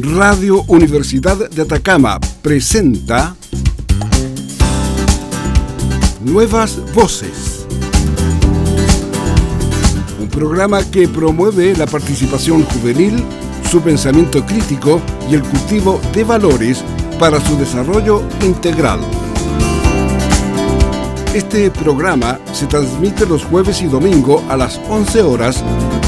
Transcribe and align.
Radio 0.00 0.62
Universidad 0.68 1.50
de 1.50 1.62
Atacama 1.62 2.20
presenta 2.40 3.34
Nuevas 6.20 6.78
Voces. 6.94 7.66
Un 10.20 10.28
programa 10.28 10.88
que 10.88 11.08
promueve 11.08 11.74
la 11.76 11.86
participación 11.86 12.62
juvenil, 12.64 13.24
su 13.68 13.80
pensamiento 13.80 14.46
crítico 14.46 15.00
y 15.28 15.34
el 15.34 15.42
cultivo 15.42 16.00
de 16.14 16.22
valores 16.22 16.84
para 17.18 17.40
su 17.40 17.56
desarrollo 17.56 18.22
integral. 18.42 19.00
Este 21.34 21.72
programa 21.72 22.38
se 22.52 22.66
transmite 22.66 23.26
los 23.26 23.44
jueves 23.44 23.82
y 23.82 23.86
domingo 23.86 24.44
a 24.48 24.56
las 24.56 24.80
11 24.88 25.22
horas 25.22 25.64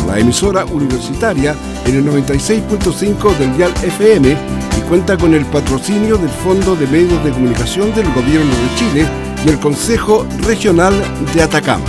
la 0.07 0.19
emisora 0.19 0.65
universitaria 0.65 1.55
en 1.91 1.97
el 1.97 2.07
96.5 2.07 3.37
del 3.37 3.57
Dial 3.57 3.73
FM 3.83 4.37
y 4.79 4.81
cuenta 4.89 5.17
con 5.17 5.35
el 5.35 5.45
patrocinio 5.47 6.17
del 6.19 6.31
Fondo 6.31 6.77
de 6.77 6.87
Medios 6.87 7.23
de 7.25 7.33
Comunicación 7.33 7.93
del 7.95 8.07
Gobierno 8.13 8.51
de 8.51 8.75
Chile 8.77 9.07
y 9.45 9.49
el 9.49 9.59
Consejo 9.59 10.27
Regional 10.47 10.95
de 11.35 11.43
Atacama. 11.43 11.85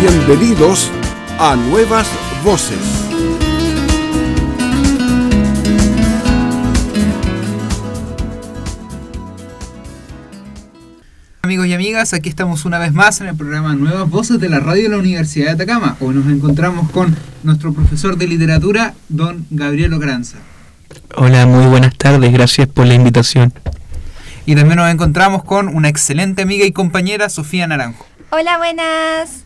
Bienvenidos 0.00 0.88
a 1.38 1.56
Nuevas 1.56 2.08
Voces. 2.44 3.03
Amigos 11.44 11.66
y 11.66 11.74
amigas, 11.74 12.14
aquí 12.14 12.30
estamos 12.30 12.64
una 12.64 12.78
vez 12.78 12.94
más 12.94 13.20
en 13.20 13.26
el 13.26 13.36
programa 13.36 13.74
Nuevas 13.74 14.08
Voces 14.08 14.40
de 14.40 14.48
la 14.48 14.60
Radio 14.60 14.84
de 14.84 14.88
la 14.88 14.96
Universidad 14.96 15.48
de 15.48 15.52
Atacama. 15.52 15.94
Hoy 16.00 16.14
nos 16.14 16.26
encontramos 16.32 16.90
con 16.90 17.14
nuestro 17.42 17.74
profesor 17.74 18.16
de 18.16 18.26
literatura, 18.26 18.94
don 19.10 19.44
Gabriel 19.50 19.92
Ogranza. 19.92 20.38
Hola, 21.14 21.44
muy 21.44 21.66
buenas 21.66 21.94
tardes, 21.98 22.32
gracias 22.32 22.66
por 22.66 22.86
la 22.86 22.94
invitación. 22.94 23.52
Y 24.46 24.54
también 24.54 24.76
nos 24.78 24.90
encontramos 24.90 25.44
con 25.44 25.68
una 25.68 25.90
excelente 25.90 26.40
amiga 26.40 26.64
y 26.64 26.72
compañera, 26.72 27.28
Sofía 27.28 27.66
Naranjo. 27.66 28.06
Hola, 28.30 28.56
buenas. 28.56 29.44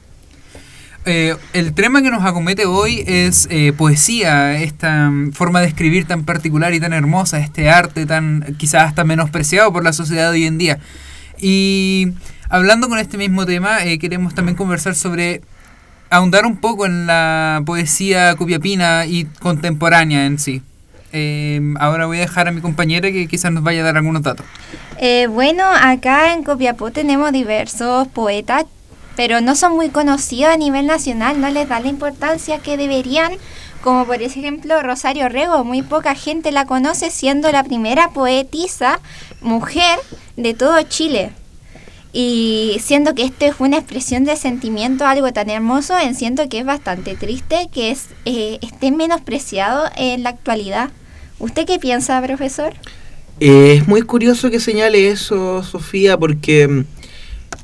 Eh, 1.05 1.35
el 1.53 1.73
tema 1.73 2.01
que 2.01 2.13
nos 2.13 2.25
acomete 2.25 2.67
hoy 2.67 3.03
es 3.09 3.49
eh, 3.51 3.73
poesía, 3.77 4.63
esta 4.63 5.11
mm, 5.11 5.33
forma 5.33 5.61
de 5.63 5.67
escribir 5.67 6.07
tan 6.07 6.23
particular 6.23 6.73
y 6.75 6.79
tan 6.79 6.93
hermosa, 6.93 7.41
este 7.41 7.69
arte 7.71 8.07
tan 8.07 8.55
quizás 8.57 8.85
hasta 8.85 9.03
menospreciado 9.03 9.73
por 9.73 9.83
la 9.83 9.93
sociedad 9.93 10.31
de 10.31 10.39
hoy 10.39 10.45
en 10.45 10.59
día. 10.59 10.79
Y 11.41 12.13
hablando 12.49 12.89
con 12.89 12.99
este 12.99 13.19
mismo 13.19 13.47
tema, 13.47 13.85
eh, 13.85 13.99
queremos 13.99 14.35
también 14.35 14.57
conversar 14.57 14.95
sobre 14.95 15.43
ahondar 16.11 16.47
un 16.47 16.57
poco 16.57 16.87
en 16.87 17.07
la 17.07 17.63
poesía 17.65 18.35
cupiapina 18.37 19.07
y 19.07 19.25
contemporánea 19.41 20.27
en 20.27 20.39
sí. 20.39 20.63
Eh, 21.13 21.61
ahora 21.81 22.07
voy 22.07 22.19
a 22.19 22.21
dejar 22.21 22.49
a 22.49 22.53
mi 22.53 22.61
compañera 22.61 23.11
que 23.11 23.27
quizás 23.27 23.51
nos 23.53 23.63
vaya 23.63 23.81
a 23.81 23.85
dar 23.85 23.97
algunos 23.97 24.23
datos. 24.23 24.45
Eh, 24.99 25.27
bueno, 25.29 25.65
acá 25.65 26.35
en 26.35 26.45
Copiapó 26.45 26.91
tenemos 26.91 27.33
diversos 27.33 28.09
poetas, 28.09 28.65
pero 29.17 29.41
no 29.41 29.55
son 29.55 29.75
muy 29.75 29.89
conocidos 29.89 30.53
a 30.53 30.57
nivel 30.57 30.87
nacional, 30.87 31.41
no 31.41 31.49
les 31.49 31.69
da 31.69 31.81
la 31.81 31.89
importancia 31.89 32.59
que 32.59 32.77
deberían, 32.77 33.33
como 33.83 34.05
por 34.07 34.21
ejemplo 34.21 34.83
Rosario 34.83 35.29
Rego, 35.29 35.65
muy 35.65 35.83
poca 35.83 36.15
gente 36.15 36.53
la 36.53 36.67
conoce 36.67 37.11
siendo 37.11 37.51
la 37.53 37.65
primera 37.65 38.11
poetisa 38.11 39.01
mujer 39.41 39.99
de 40.37 40.55
todo 40.55 40.81
Chile. 40.83 41.31
Y 42.13 42.79
siendo 42.81 43.15
que 43.15 43.25
esto 43.25 43.45
es 43.45 43.55
una 43.59 43.77
expresión 43.77 44.25
de 44.25 44.37
sentimiento, 44.37 45.07
algo 45.07 45.33
tan 45.33 45.51
hermoso, 45.51 45.95
siento 46.15 46.49
que 46.49 46.61
es 46.61 46.65
bastante 46.65 47.15
triste 47.15 47.69
que 47.73 47.91
es, 47.91 48.07
eh, 48.25 48.59
esté 48.63 48.91
menospreciado 48.91 49.85
en 49.97 50.23
la 50.23 50.31
actualidad. 50.31 50.91
¿Usted 51.39 51.67
qué 51.67 51.79
piensa, 51.79 52.21
profesor? 52.23 52.73
Eh, 53.41 53.75
es 53.77 53.87
muy 53.87 54.03
curioso 54.03 54.51
que 54.51 54.59
señale 54.59 55.09
eso, 55.09 55.63
Sofía, 55.63 56.17
porque 56.17 56.67
mm, 56.67 56.85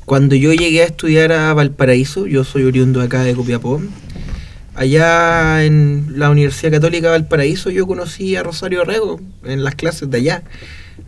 cuando 0.05 0.35
yo 0.35 0.53
llegué 0.53 0.83
a 0.83 0.85
estudiar 0.85 1.31
a 1.31 1.53
Valparaíso, 1.53 2.27
yo 2.27 2.43
soy 2.43 2.63
oriundo 2.63 3.01
acá 3.01 3.23
de 3.23 3.33
Copiapó, 3.33 3.81
allá 4.75 5.65
en 5.65 6.13
la 6.15 6.29
Universidad 6.29 6.71
Católica 6.71 7.07
de 7.07 7.19
Valparaíso 7.19 7.71
yo 7.71 7.87
conocí 7.87 8.35
a 8.35 8.43
Rosario 8.43 8.85
Rego 8.85 9.19
en 9.43 9.63
las 9.63 9.75
clases 9.75 10.09
de 10.09 10.17
allá. 10.17 10.43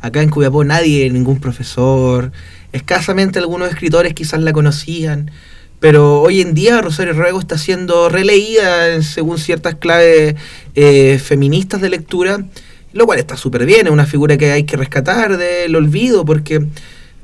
Acá 0.01 0.21
en 0.21 0.29
Copiapó 0.29 0.63
nadie, 0.63 1.09
ningún 1.09 1.39
profesor, 1.39 2.31
escasamente 2.71 3.39
algunos 3.39 3.69
escritores 3.69 4.13
quizás 4.13 4.41
la 4.41 4.53
conocían, 4.53 5.31
pero 5.79 6.21
hoy 6.21 6.41
en 6.41 6.53
día 6.53 6.81
Rosario 6.81 7.13
Rego 7.13 7.39
está 7.39 7.57
siendo 7.57 8.09
releída 8.09 9.01
según 9.01 9.37
ciertas 9.37 9.75
claves 9.75 10.35
eh, 10.75 11.19
feministas 11.19 11.81
de 11.81 11.89
lectura, 11.89 12.45
lo 12.93 13.05
cual 13.05 13.19
está 13.19 13.37
súper 13.37 13.65
bien, 13.65 13.87
es 13.87 13.93
una 13.93 14.05
figura 14.05 14.37
que 14.37 14.51
hay 14.51 14.63
que 14.63 14.77
rescatar 14.77 15.37
del 15.37 15.75
olvido, 15.75 16.25
porque 16.25 16.65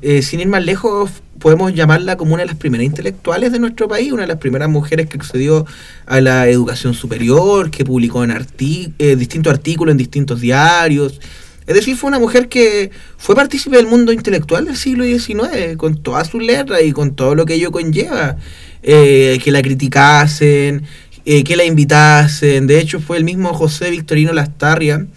eh, 0.01 0.21
sin 0.21 0.39
ir 0.39 0.47
más 0.47 0.65
lejos 0.65 1.11
podemos 1.39 1.73
llamarla 1.73 2.17
como 2.17 2.33
una 2.33 2.43
de 2.43 2.47
las 2.47 2.57
primeras 2.57 2.85
intelectuales 2.85 3.51
de 3.51 3.59
nuestro 3.59 3.87
país, 3.87 4.11
una 4.11 4.23
de 4.23 4.27
las 4.27 4.37
primeras 4.37 4.69
mujeres 4.69 5.07
que 5.07 5.17
accedió 5.17 5.65
a 6.05 6.21
la 6.21 6.47
educación 6.47 6.93
superior, 6.93 7.71
que 7.71 7.85
publicó 7.85 8.23
en 8.23 8.31
eh, 8.31 9.15
distintos 9.15 9.53
artículos 9.53 9.91
en 9.91 9.97
distintos 9.97 10.41
diarios, 10.41 11.19
es 11.65 11.75
decir, 11.75 11.95
fue 11.95 12.09
una 12.09 12.19
mujer 12.19 12.49
que 12.49 12.91
fue 13.17 13.35
partícipe 13.35 13.77
del 13.77 13.87
mundo 13.87 14.11
intelectual 14.11 14.65
del 14.65 14.77
siglo 14.77 15.03
XIX, 15.05 15.77
con 15.77 16.01
todas 16.01 16.27
sus 16.27 16.43
letras 16.43 16.81
y 16.83 16.91
con 16.91 17.15
todo 17.15 17.35
lo 17.35 17.45
que 17.45 17.55
ello 17.55 17.71
conlleva. 17.71 18.37
Eh, 18.85 19.39
que 19.41 19.51
la 19.51 19.61
criticasen, 19.61 20.83
eh, 21.23 21.43
que 21.45 21.55
la 21.55 21.63
invitasen. 21.63 22.67
De 22.67 22.79
hecho, 22.79 22.99
fue 22.99 23.15
el 23.17 23.23
mismo 23.23 23.53
José 23.53 23.89
Victorino 23.89 24.33
Lastarria, 24.33 25.07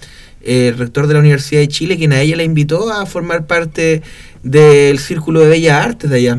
eh, 0.41 0.73
rector 0.77 1.09
de 1.09 1.15
la 1.15 1.21
Universidad 1.21 1.61
de 1.61 1.69
Chile, 1.69 1.97
quien 1.97 2.13
a 2.13 2.21
ella 2.21 2.37
la 2.37 2.45
invitó 2.45 2.93
a 2.93 3.05
formar 3.07 3.47
parte 3.47 4.03
del 4.45 5.01
Círculo 5.01 5.41
de 5.41 5.49
Bellas 5.49 5.85
Artes 5.85 6.09
de 6.09 6.17
allá. 6.17 6.39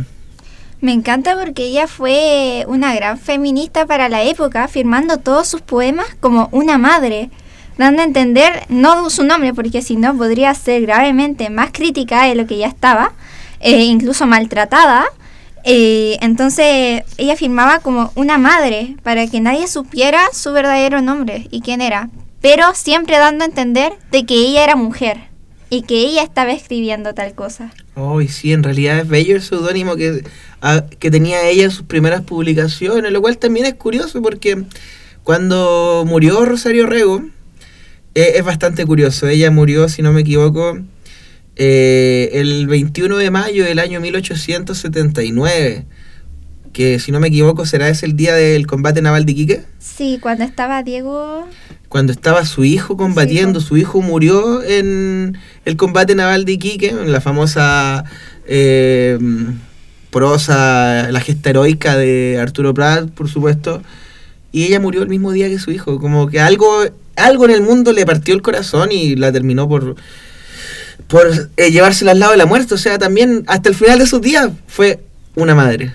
Me 0.80 0.94
encanta 0.94 1.38
porque 1.38 1.66
ella 1.66 1.88
fue 1.88 2.64
una 2.70 2.96
gran 2.96 3.20
feminista 3.20 3.86
para 3.86 4.08
la 4.08 4.24
época, 4.24 4.70
firmando 4.70 5.18
todos 5.18 5.50
sus 5.50 5.60
poemas 5.60 6.08
como 6.22 6.48
una 6.54 6.78
madre 6.78 7.30
dando 7.78 8.02
a 8.02 8.06
entender, 8.06 8.66
no 8.70 9.10
su 9.10 9.24
nombre, 9.24 9.54
porque 9.54 9.82
si 9.82 9.96
no 9.96 10.16
podría 10.18 10.54
ser 10.54 10.82
gravemente 10.82 11.50
más 11.50 11.72
crítica 11.72 12.24
de 12.24 12.36
lo 12.36 12.48
que 12.48 12.58
ya 12.58 12.68
estaba, 12.68 13.14
eh, 13.60 13.84
incluso 13.84 14.26
maltratada. 14.26 15.06
Eh, 15.64 16.18
entonces 16.22 17.04
ella 17.18 17.36
firmaba 17.36 17.80
como 17.80 18.12
una 18.16 18.38
madre 18.38 18.96
para 19.04 19.28
que 19.28 19.42
nadie 19.42 19.68
supiera 19.68 20.22
su 20.32 20.54
verdadero 20.54 21.02
nombre 21.02 21.48
y 21.52 21.62
quién 21.62 21.82
era, 21.82 22.10
pero 22.42 22.74
siempre 22.74 23.18
dando 23.18 23.44
a 23.44 23.48
entender 23.48 23.94
de 24.12 24.26
que 24.26 24.36
ella 24.36 24.64
era 24.64 24.76
mujer 24.76 25.18
y 25.70 25.82
que 25.82 26.00
ella 26.00 26.24
estaba 26.24 26.54
escribiendo 26.54 27.14
tal 27.14 27.34
cosa. 27.34 27.74
Oh, 27.96 28.22
sí, 28.22 28.54
en 28.54 28.64
realidad 28.64 29.00
es 29.00 29.08
bello 29.08 29.36
el 29.36 29.42
seudónimo 29.42 29.96
que, 29.96 30.24
ah, 30.62 30.86
que 31.00 31.12
tenía 31.12 31.44
ella 31.50 31.66
en 31.66 31.72
sus 31.72 31.86
primeras 31.86 32.22
publicaciones, 32.22 33.12
lo 33.12 33.22
cual 33.22 33.38
también 33.38 33.66
es 33.66 33.74
curioso 33.74 34.22
porque 34.22 34.64
cuando 35.24 36.06
murió 36.08 36.46
Rosario 36.46 36.86
Rego, 36.86 37.24
es, 38.18 38.44
bastante 38.44 38.86
curioso. 38.86 39.28
Ella 39.28 39.52
murió, 39.52 39.90
si 39.90 40.02
no 40.02 40.12
me 40.12 40.22
equivoco, 40.22 40.80
eh, 41.56 42.30
el 42.34 42.68
21 42.68 43.18
de 43.18 43.30
mayo 43.30 43.64
del 43.64 43.80
año 43.80 44.02
1879. 44.02 45.86
Que 46.74 47.00
si 47.00 47.12
no 47.12 47.20
me 47.20 47.28
equivoco 47.28 47.66
será 47.66 47.90
ese 47.90 48.06
el 48.06 48.16
día 48.16 48.34
del 48.34 48.66
combate 48.68 49.02
naval 49.02 49.26
de 49.26 49.32
Iquique. 49.32 49.64
Sí, 49.80 50.20
cuando 50.22 50.44
estaba 50.44 50.84
Diego. 50.84 51.48
Cuando 51.90 52.12
estaba 52.12 52.44
su 52.46 52.66
hijo 52.66 52.98
combatiendo, 52.98 53.62
su 53.62 53.78
hijo 53.78 54.02
murió 54.02 54.64
en 54.64 55.38
el 55.66 55.78
combate 55.78 56.16
naval 56.16 56.46
de 56.46 56.54
Iquique, 56.54 56.90
en 56.90 57.12
la 57.12 57.22
famosa 57.22 58.04
eh, 58.46 59.18
prosa, 60.10 61.12
la 61.12 61.20
gesta 61.20 61.52
heroica 61.52 61.96
de 61.96 62.40
Arturo 62.42 62.74
Prat, 62.74 63.10
por 63.12 63.30
supuesto. 63.30 63.82
Y 64.52 64.64
ella 64.64 64.80
murió 64.80 65.04
el 65.04 65.10
mismo 65.10 65.32
día 65.32 65.50
que 65.50 65.60
su 65.60 65.72
hijo. 65.72 66.00
Como 66.00 66.28
que 66.28 66.40
algo 66.40 66.84
algo 67.18 67.46
en 67.46 67.52
el 67.52 67.62
mundo 67.62 67.92
le 67.94 68.06
partió 68.06 68.34
el 68.34 68.42
corazón 68.42 68.92
y 68.92 69.16
la 69.16 69.32
terminó 69.32 69.68
por, 69.68 69.96
por 71.08 71.50
eh, 71.58 71.72
llevársela 71.72 72.12
al 72.12 72.20
lado 72.20 72.32
de 72.32 72.38
la 72.38 72.46
muerte. 72.46 72.74
O 72.74 72.78
sea, 72.78 72.98
también 72.98 73.44
hasta 73.48 73.70
el 73.70 73.76
final 73.76 74.00
de 74.00 74.08
sus 74.08 74.22
días 74.22 74.50
fue 74.68 75.00
una 75.36 75.56
madre. 75.56 75.94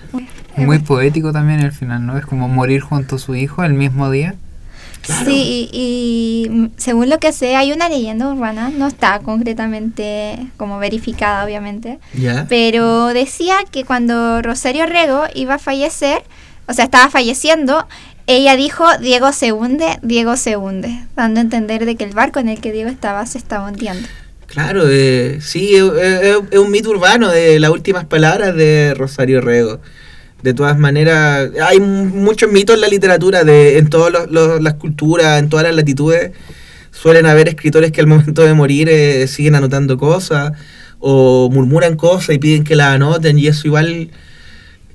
Muy 0.55 0.79
poético 0.79 1.31
también 1.31 1.59
el 1.61 1.71
final, 1.71 2.05
¿no? 2.05 2.17
Es 2.17 2.25
como 2.25 2.47
morir 2.47 2.81
junto 2.81 3.15
a 3.15 3.19
su 3.19 3.35
hijo 3.35 3.63
el 3.63 3.73
mismo 3.73 4.11
día. 4.11 4.35
Sí, 5.25 5.69
y, 5.73 6.69
según 6.77 7.09
lo 7.09 7.19
que 7.19 7.33
sé, 7.33 7.55
hay 7.57 7.73
una 7.73 7.89
leyenda 7.89 8.29
urbana, 8.29 8.69
no 8.69 8.87
está 8.87 9.19
concretamente 9.19 10.47
como 10.55 10.79
verificada, 10.79 11.43
obviamente, 11.43 11.99
pero 12.47 13.07
decía 13.07 13.55
que 13.69 13.83
cuando 13.83 14.41
Rosario 14.41 14.85
Rego 14.85 15.23
iba 15.35 15.55
a 15.55 15.59
fallecer, 15.59 16.23
o 16.67 16.73
sea, 16.73 16.85
estaba 16.85 17.09
falleciendo, 17.09 17.85
ella 18.27 18.55
dijo, 18.55 18.85
Diego 18.99 19.31
se 19.33 19.51
hunde, 19.51 19.99
Diego 20.01 20.37
se 20.37 20.55
hunde, 20.55 21.05
dando 21.15 21.39
a 21.39 21.43
entender 21.43 21.85
de 21.85 21.95
que 21.95 22.03
el 22.05 22.13
barco 22.13 22.39
en 22.39 22.49
el 22.49 22.61
que 22.61 22.71
Diego 22.71 22.89
estaba 22.89 23.25
se 23.25 23.37
estaba 23.37 23.67
hundiendo. 23.67 24.07
Claro, 24.47 24.83
eh, 24.87 25.39
sí, 25.41 25.75
es, 25.75 26.57
un 26.57 26.71
mito 26.71 26.91
urbano 26.91 27.29
de 27.29 27.59
las 27.59 27.71
últimas 27.71 28.05
palabras 28.05 28.55
de 28.55 28.93
Rosario 28.95 29.41
Rego. 29.41 29.79
De 30.41 30.53
todas 30.53 30.77
maneras, 30.77 31.49
hay 31.65 31.79
muchos 31.79 32.51
mitos 32.51 32.75
en 32.75 32.81
la 32.81 32.87
literatura, 32.87 33.43
de, 33.43 33.77
en 33.77 33.89
todas 33.89 34.29
las 34.29 34.73
culturas, 34.75 35.39
en 35.39 35.49
todas 35.49 35.65
las 35.65 35.75
latitudes, 35.75 36.31
suelen 36.91 37.25
haber 37.25 37.49
escritores 37.49 37.91
que 37.91 38.01
al 38.01 38.07
momento 38.07 38.43
de 38.43 38.53
morir 38.53 38.89
eh, 38.89 39.27
siguen 39.27 39.55
anotando 39.55 39.97
cosas 39.97 40.53
o 40.99 41.49
murmuran 41.51 41.95
cosas 41.95 42.35
y 42.35 42.39
piden 42.39 42.63
que 42.63 42.75
las 42.75 42.95
anoten 42.95 43.37
y 43.39 43.47
eso 43.47 43.67
igual 43.67 44.09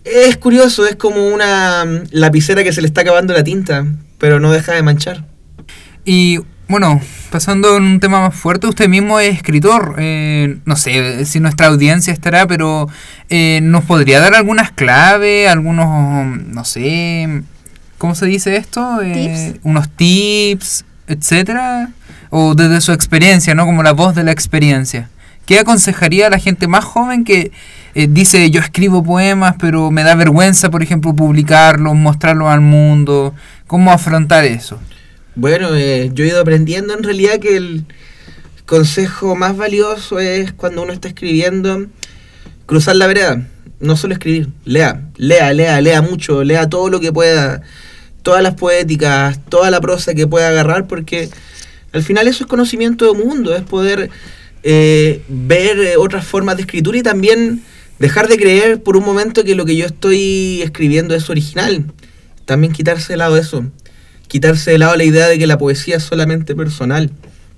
es 0.04 0.36
curioso, 0.36 0.86
es 0.86 0.96
como 0.96 1.28
una 1.28 1.84
mm, 1.84 2.08
lapicera 2.12 2.64
que 2.64 2.72
se 2.72 2.80
le 2.80 2.86
está 2.86 3.02
acabando 3.02 3.34
la 3.34 3.44
tinta, 3.44 3.86
pero 4.18 4.40
no 4.40 4.52
deja 4.52 4.72
de 4.72 4.82
manchar. 4.82 5.24
Y 6.04 6.40
bueno, 6.68 7.00
pasando 7.30 7.76
en 7.76 7.82
un 7.82 8.00
tema 8.00 8.20
más 8.20 8.34
fuerte, 8.34 8.66
usted 8.66 8.88
mismo 8.88 9.18
es 9.20 9.36
escritor. 9.36 9.96
Eh, 9.98 10.58
no 10.66 10.76
sé 10.76 11.24
si 11.24 11.40
nuestra 11.40 11.68
audiencia 11.68 12.12
estará, 12.12 12.46
pero 12.46 12.88
eh, 13.30 13.60
¿nos 13.62 13.84
podría 13.84 14.20
dar 14.20 14.34
algunas 14.34 14.70
claves, 14.72 15.48
algunos, 15.48 16.36
no 16.38 16.64
sé, 16.64 17.42
¿cómo 17.96 18.14
se 18.14 18.26
dice 18.26 18.56
esto? 18.56 19.00
Eh, 19.02 19.52
Tips. 19.52 19.60
Unos 19.64 19.88
tips, 19.88 20.84
etcétera. 21.06 21.90
O 22.30 22.54
desde 22.54 22.82
su 22.82 22.92
experiencia, 22.92 23.54
¿no? 23.54 23.64
Como 23.64 23.82
la 23.82 23.92
voz 23.92 24.14
de 24.14 24.24
la 24.24 24.32
experiencia. 24.32 25.08
¿Qué 25.46 25.58
aconsejaría 25.58 26.26
a 26.26 26.30
la 26.30 26.38
gente 26.38 26.68
más 26.68 26.84
joven 26.84 27.24
que 27.24 27.50
eh, 27.98 28.06
dice 28.08 28.48
yo 28.52 28.60
escribo 28.60 29.02
poemas, 29.02 29.56
pero 29.58 29.90
me 29.90 30.04
da 30.04 30.14
vergüenza, 30.14 30.70
por 30.70 30.84
ejemplo, 30.84 31.16
publicarlos, 31.16 31.96
mostrarlos 31.96 32.46
al 32.46 32.60
mundo? 32.60 33.34
¿Cómo 33.66 33.90
afrontar 33.90 34.44
eso? 34.44 34.78
Bueno, 35.34 35.74
eh, 35.74 36.08
yo 36.14 36.22
he 36.22 36.28
ido 36.28 36.40
aprendiendo 36.40 36.94
en 36.94 37.02
realidad 37.02 37.40
que 37.40 37.56
el 37.56 37.86
consejo 38.66 39.34
más 39.34 39.56
valioso 39.56 40.20
es 40.20 40.52
cuando 40.52 40.82
uno 40.82 40.92
está 40.92 41.08
escribiendo, 41.08 41.86
cruzar 42.66 42.94
la 42.94 43.08
vereda, 43.08 43.48
no 43.80 43.96
solo 43.96 44.12
escribir, 44.12 44.48
lea, 44.64 45.02
lea, 45.16 45.52
lea, 45.52 45.80
lea 45.80 46.00
mucho, 46.00 46.44
lea 46.44 46.68
todo 46.68 46.90
lo 46.90 47.00
que 47.00 47.12
pueda, 47.12 47.62
todas 48.22 48.44
las 48.44 48.54
poéticas, 48.54 49.40
toda 49.48 49.72
la 49.72 49.80
prosa 49.80 50.14
que 50.14 50.28
pueda 50.28 50.50
agarrar, 50.50 50.86
porque 50.86 51.30
al 51.92 52.04
final 52.04 52.28
eso 52.28 52.44
es 52.44 52.48
conocimiento 52.48 53.12
del 53.12 53.24
mundo, 53.24 53.56
es 53.56 53.62
poder 53.62 54.08
eh, 54.62 55.20
ver 55.28 55.80
eh, 55.80 55.96
otras 55.96 56.24
formas 56.24 56.54
de 56.58 56.62
escritura 56.62 56.96
y 56.96 57.02
también 57.02 57.64
dejar 57.98 58.28
de 58.28 58.36
creer 58.36 58.82
por 58.82 58.96
un 58.96 59.04
momento 59.04 59.44
que 59.44 59.54
lo 59.54 59.64
que 59.64 59.76
yo 59.76 59.86
estoy 59.86 60.62
escribiendo 60.62 61.14
es 61.14 61.28
original, 61.30 61.92
también 62.44 62.72
quitarse 62.72 63.14
de 63.14 63.16
lado 63.18 63.36
eso 63.36 63.64
quitarse 64.28 64.70
de 64.70 64.78
lado 64.78 64.94
la 64.94 65.04
idea 65.04 65.26
de 65.26 65.38
que 65.38 65.46
la 65.46 65.58
poesía 65.58 65.96
es 65.96 66.04
solamente 66.04 66.54
personal. 66.54 67.10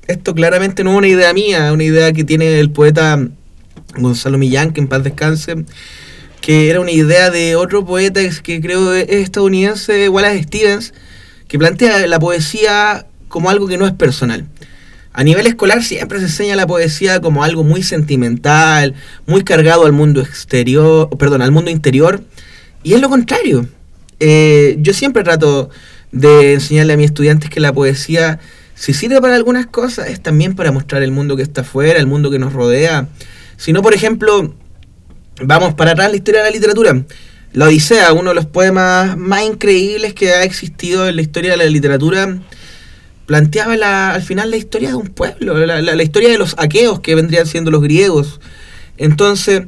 Esto 0.07 0.35
claramente 0.35 0.83
no 0.83 0.93
es 0.93 0.99
una 0.99 1.09
idea 1.09 1.33
mía, 1.35 1.67
es 1.67 1.73
una 1.73 1.85
idea 1.85 2.13
que 2.13 2.25
tiene 2.25 2.59
el 2.59 2.71
poeta 2.71 3.29
Gonzalo 3.97 4.39
Millán, 4.39 4.73
que 4.73 4.81
en 4.81 4.89
paz 4.89 5.05
descanse, 5.05 5.65
que 6.41 6.71
era 6.71 6.81
una 6.81 6.93
idea 6.93 7.31
de 7.31 7.57
otro 7.57 7.85
poeta 7.85 8.21
que 8.43 8.61
creo 8.61 8.95
es 8.95 9.09
estadounidense, 9.09 10.09
Wallace 10.09 10.45
Stevens, 10.45 10.95
que 11.49 11.59
plantea 11.59 12.07
la 12.07 12.19
poesía 12.19 13.07
como 13.29 13.51
algo 13.51 13.67
que 13.67 13.77
no 13.77 13.87
es 13.87 13.93
personal. 13.93 14.47
A 15.13 15.25
nivel 15.25 15.47
escolar 15.47 15.83
siempre 15.83 16.19
se 16.19 16.27
enseña 16.27 16.55
la 16.55 16.67
poesía 16.67 17.21
como 17.21 17.43
algo 17.43 17.65
muy 17.65 17.83
sentimental, 17.83 18.95
muy 19.27 19.43
cargado 19.43 19.85
al 19.87 19.93
mundo 19.93 20.21
exterior, 20.21 21.09
perdón, 21.19 21.43
al 21.43 21.51
mundo 21.51 21.71
interior, 21.71 22.23
y 22.83 22.95
es 22.95 23.01
lo 23.01 23.09
contrario. 23.09 23.67
Eh, 24.21 24.77
yo 24.79 24.93
siempre 24.93 25.25
trato 25.25 25.71
de 26.13 26.55
enseñarle 26.55 26.93
a 26.93 26.97
mis 26.97 27.07
estudiantes 27.07 27.51
que 27.51 27.59
la 27.59 27.73
poesía, 27.73 28.39
si 28.75 28.93
sirve 28.93 29.21
para 29.21 29.35
algunas 29.35 29.67
cosas, 29.67 30.09
es 30.09 30.23
también 30.23 30.55
para 30.55 30.71
mostrar 30.71 31.03
el 31.03 31.11
mundo 31.11 31.37
que 31.37 31.43
está 31.43 31.63
afuera, 31.63 31.99
el 31.99 32.07
mundo 32.07 32.31
que 32.31 32.39
nos 32.39 32.53
rodea. 32.53 33.09
Si 33.57 33.73
no, 33.73 33.83
por 33.83 33.95
ejemplo, 33.95 34.55
vamos 35.43 35.75
para 35.75 35.93
atrás 35.93 36.11
la 36.11 36.17
historia 36.17 36.43
de 36.43 36.51
la 36.51 36.55
literatura. 36.55 37.05
La 37.53 37.67
Odisea, 37.67 38.13
uno 38.13 38.31
de 38.31 38.37
los 38.37 38.47
poemas 38.47 39.17
más 39.17 39.43
increíbles 39.43 40.15
que 40.15 40.31
ha 40.31 40.45
existido 40.45 41.09
en 41.09 41.17
la 41.17 41.23
historia 41.23 41.51
de 41.51 41.57
la 41.57 41.65
literatura, 41.65 42.39
planteaba 43.31 43.77
la, 43.77 44.13
al 44.13 44.23
final 44.23 44.51
la 44.51 44.57
historia 44.57 44.89
de 44.89 44.97
un 44.97 45.07
pueblo, 45.07 45.65
la, 45.65 45.81
la, 45.81 45.95
la 45.95 46.03
historia 46.03 46.31
de 46.31 46.37
los 46.37 46.57
aqueos 46.59 46.99
que 46.99 47.15
vendrían 47.15 47.47
siendo 47.47 47.71
los 47.71 47.81
griegos. 47.81 48.41
Entonces, 48.97 49.67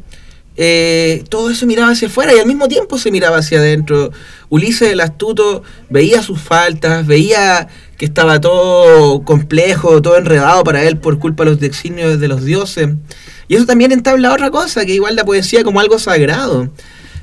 eh, 0.56 1.22
todo 1.28 1.48
eso 1.48 1.64
miraba 1.64 1.92
hacia 1.92 2.08
afuera 2.08 2.34
y 2.34 2.40
al 2.40 2.46
mismo 2.46 2.66
tiempo 2.66 2.98
se 2.98 3.12
miraba 3.12 3.36
hacia 3.36 3.60
adentro. 3.60 4.10
Ulises 4.48 4.90
el 4.90 5.00
astuto 5.00 5.62
veía 5.90 6.24
sus 6.24 6.40
faltas, 6.40 7.06
veía 7.06 7.68
que 7.98 8.04
estaba 8.04 8.40
todo 8.40 9.22
complejo, 9.22 10.02
todo 10.02 10.16
enredado 10.18 10.64
para 10.64 10.82
él 10.82 10.96
por 10.96 11.20
culpa 11.20 11.44
de 11.44 11.50
los 11.50 11.60
designios 11.60 12.18
de 12.18 12.26
los 12.26 12.44
dioses. 12.44 12.88
Y 13.46 13.54
eso 13.54 13.64
también 13.64 13.92
entabla 13.92 14.32
otra 14.32 14.50
cosa, 14.50 14.84
que 14.84 14.92
igual 14.92 15.14
la 15.14 15.24
poesía 15.24 15.62
como 15.62 15.78
algo 15.78 16.00
sagrado. 16.00 16.68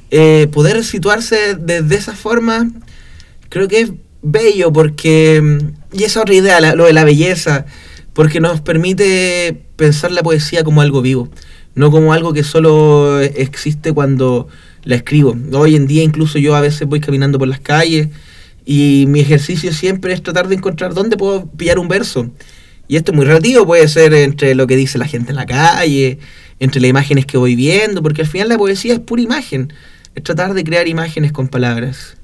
Eh, 0.09 0.47
poder 0.53 0.85
situarse 0.85 1.55
desde 1.55 1.95
esa 1.95 2.15
forma, 2.15 2.71
creo 3.49 3.67
que 3.67 3.81
es 3.81 3.91
bello 4.21 4.71
porque, 4.71 5.59
y 5.91 6.03
esa 6.03 6.21
otra 6.21 6.35
idea, 6.35 6.75
lo 6.75 6.85
de 6.85 6.93
la 6.93 7.03
belleza, 7.03 7.65
porque 8.13 8.39
nos 8.39 8.61
permite 8.61 9.65
pensar 9.75 10.11
la 10.11 10.23
poesía 10.23 10.63
como 10.63 10.81
algo 10.81 11.01
vivo 11.01 11.29
no 11.79 11.91
como 11.91 12.11
algo 12.11 12.33
que 12.33 12.43
solo 12.43 13.21
existe 13.21 13.93
cuando 13.93 14.49
la 14.83 14.95
escribo. 14.95 15.37
Hoy 15.53 15.77
en 15.77 15.87
día 15.87 16.03
incluso 16.03 16.37
yo 16.37 16.53
a 16.55 16.59
veces 16.59 16.85
voy 16.85 16.99
caminando 16.99 17.39
por 17.39 17.47
las 17.47 17.61
calles 17.61 18.09
y 18.65 19.05
mi 19.07 19.21
ejercicio 19.21 19.73
siempre 19.73 20.11
es 20.11 20.21
tratar 20.21 20.49
de 20.49 20.55
encontrar 20.55 20.93
dónde 20.93 21.15
puedo 21.15 21.45
pillar 21.51 21.79
un 21.79 21.87
verso. 21.87 22.29
Y 22.89 22.97
esto 22.97 23.11
es 23.11 23.15
muy 23.15 23.25
relativo, 23.25 23.65
puede 23.65 23.87
ser 23.87 24.13
entre 24.13 24.55
lo 24.55 24.67
que 24.67 24.75
dice 24.75 24.97
la 24.97 25.07
gente 25.07 25.29
en 25.29 25.37
la 25.37 25.45
calle, 25.45 26.19
entre 26.59 26.81
las 26.81 26.89
imágenes 26.89 27.25
que 27.25 27.37
voy 27.37 27.55
viendo, 27.55 28.03
porque 28.03 28.23
al 28.23 28.27
final 28.27 28.49
la 28.49 28.57
poesía 28.57 28.95
es 28.95 28.99
pura 28.99 29.21
imagen, 29.21 29.71
es 30.15 30.23
tratar 30.23 30.53
de 30.53 30.65
crear 30.65 30.85
imágenes 30.89 31.31
con 31.31 31.47
palabras. 31.47 32.17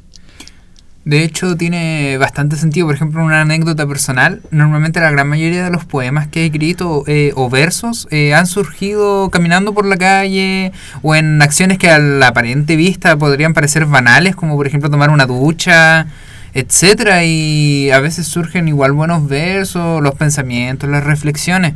De 1.06 1.24
hecho, 1.24 1.56
tiene 1.56 2.18
bastante 2.18 2.56
sentido. 2.56 2.88
Por 2.88 2.96
ejemplo, 2.96 3.24
una 3.24 3.42
anécdota 3.42 3.86
personal. 3.86 4.42
Normalmente 4.50 5.00
la 5.00 5.12
gran 5.12 5.28
mayoría 5.30 5.64
de 5.64 5.70
los 5.70 5.86
poemas 5.86 6.28
que 6.28 6.42
he 6.42 6.46
escrito 6.48 7.04
eh, 7.06 7.32
o 7.36 7.48
versos 7.48 8.08
eh, 8.10 8.34
han 8.34 8.48
surgido 8.48 9.30
caminando 9.30 9.72
por 9.76 9.86
la 9.86 9.98
calle 9.98 10.72
o 11.04 11.14
en 11.14 11.40
acciones 11.44 11.78
que 11.78 11.92
a 11.92 12.00
la 12.00 12.30
aparente 12.30 12.76
vista 12.76 13.16
podrían 13.18 13.54
parecer 13.54 13.86
banales, 13.86 14.36
como 14.36 14.56
por 14.56 14.66
ejemplo 14.66 14.90
tomar 14.90 15.12
una 15.12 15.28
ducha, 15.28 16.08
etcétera. 16.56 17.24
Y 17.24 17.92
a 17.92 18.00
veces 18.00 18.26
surgen 18.26 18.68
igual 18.68 18.92
buenos 18.92 19.28
versos, 19.28 20.02
los 20.02 20.16
pensamientos, 20.16 20.90
las 20.90 21.04
reflexiones. 21.04 21.76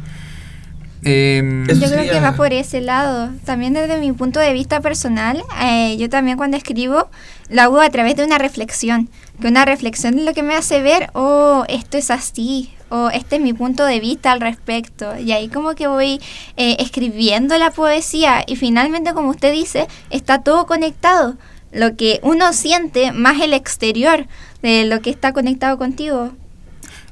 Eh, 1.04 1.64
yo 1.68 1.90
creo 1.90 2.12
que 2.12 2.20
va 2.20 2.34
por 2.34 2.54
ese 2.54 2.82
lado. 2.82 3.32
También 3.46 3.74
desde 3.74 4.00
mi 4.00 4.12
punto 4.12 4.40
de 4.40 4.54
vista 4.54 4.82
personal, 4.82 5.42
eh, 5.62 5.98
yo 5.98 6.10
también 6.10 6.38
cuando 6.38 6.58
escribo 6.58 7.10
lo 7.50 7.62
hago 7.62 7.80
a 7.80 7.90
través 7.90 8.16
de 8.16 8.26
una 8.26 8.38
reflexión. 8.38 9.10
Que 9.42 9.48
una 9.48 9.66
reflexión 9.66 10.20
es 10.20 10.26
lo 10.26 10.34
que 10.34 10.44
me 10.44 10.56
hace 10.56 10.82
ver, 10.82 11.10
oh, 11.14 11.64
esto 11.70 11.98
es 11.98 12.12
así, 12.12 12.74
o 12.90 13.10
este 13.10 13.38
es 13.38 13.42
mi 13.42 13.54
punto 13.54 13.86
de 13.86 14.00
vista 14.00 14.32
al 14.32 14.42
respecto. 14.42 15.18
Y 15.18 15.32
ahí 15.32 15.48
como 15.48 15.76
que 15.76 15.88
voy 15.88 16.20
eh, 16.58 16.76
escribiendo 16.80 17.58
la 17.58 17.72
poesía 17.72 18.44
y 18.46 18.56
finalmente, 18.56 19.14
como 19.14 19.30
usted 19.30 19.54
dice, 19.54 19.88
está 20.10 20.44
todo 20.44 20.66
conectado. 20.66 21.38
Lo 21.72 21.96
que 21.96 22.20
uno 22.24 22.52
siente 22.52 23.12
más 23.12 23.42
el 23.42 23.54
exterior 23.54 24.28
de 24.62 24.86
lo 24.86 25.02
que 25.02 25.12
está 25.12 25.34
conectado 25.34 25.78
contigo 25.78 26.34